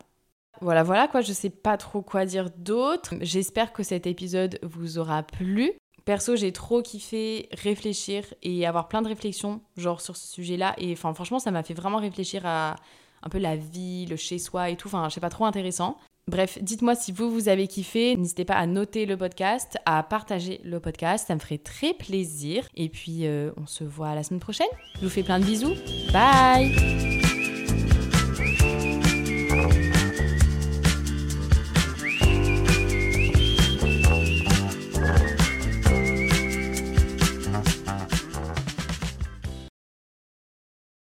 Voilà, 0.61 0.83
voilà 0.83 1.09
quoi, 1.09 1.19
je 1.19 1.33
sais 1.33 1.49
pas 1.49 1.75
trop 1.75 2.01
quoi 2.01 2.23
dire 2.23 2.49
d'autre. 2.55 3.15
J'espère 3.19 3.73
que 3.73 3.83
cet 3.83 4.07
épisode 4.07 4.59
vous 4.61 4.99
aura 4.99 5.23
plu. 5.23 5.73
Perso, 6.05 6.35
j'ai 6.35 6.51
trop 6.51 6.81
kiffé 6.81 7.49
réfléchir 7.51 8.23
et 8.41 8.65
avoir 8.65 8.87
plein 8.87 9.01
de 9.01 9.07
réflexions, 9.07 9.61
genre 9.77 10.01
sur 10.01 10.17
ce 10.17 10.27
sujet-là. 10.27 10.73
Et 10.77 10.95
franchement, 10.95 11.39
ça 11.39 11.51
m'a 11.51 11.63
fait 11.63 11.73
vraiment 11.73 11.97
réfléchir 11.97 12.45
à 12.45 12.75
un 13.23 13.29
peu 13.29 13.37
la 13.37 13.55
vie, 13.55 14.05
le 14.07 14.15
chez-soi 14.15 14.69
et 14.69 14.75
tout. 14.75 14.87
Enfin, 14.87 15.07
je 15.09 15.15
sais 15.15 15.21
pas, 15.21 15.29
trop 15.29 15.45
intéressant. 15.45 15.97
Bref, 16.27 16.59
dites-moi 16.61 16.95
si 16.95 17.11
vous, 17.11 17.31
vous 17.31 17.49
avez 17.49 17.67
kiffé. 17.67 18.15
N'hésitez 18.15 18.45
pas 18.45 18.55
à 18.55 18.65
noter 18.65 19.05
le 19.05 19.17
podcast, 19.17 19.77
à 19.85 20.01
partager 20.03 20.61
le 20.63 20.79
podcast. 20.79 21.27
Ça 21.27 21.35
me 21.35 21.39
ferait 21.39 21.57
très 21.57 21.93
plaisir. 21.93 22.67
Et 22.75 22.89
puis, 22.89 23.25
euh, 23.25 23.51
on 23.57 23.65
se 23.67 23.83
voit 23.83 24.15
la 24.15 24.23
semaine 24.23 24.39
prochaine. 24.39 24.67
Je 24.95 25.01
vous 25.01 25.09
fais 25.09 25.23
plein 25.23 25.39
de 25.39 25.45
bisous. 25.45 25.75
Bye 26.13 27.30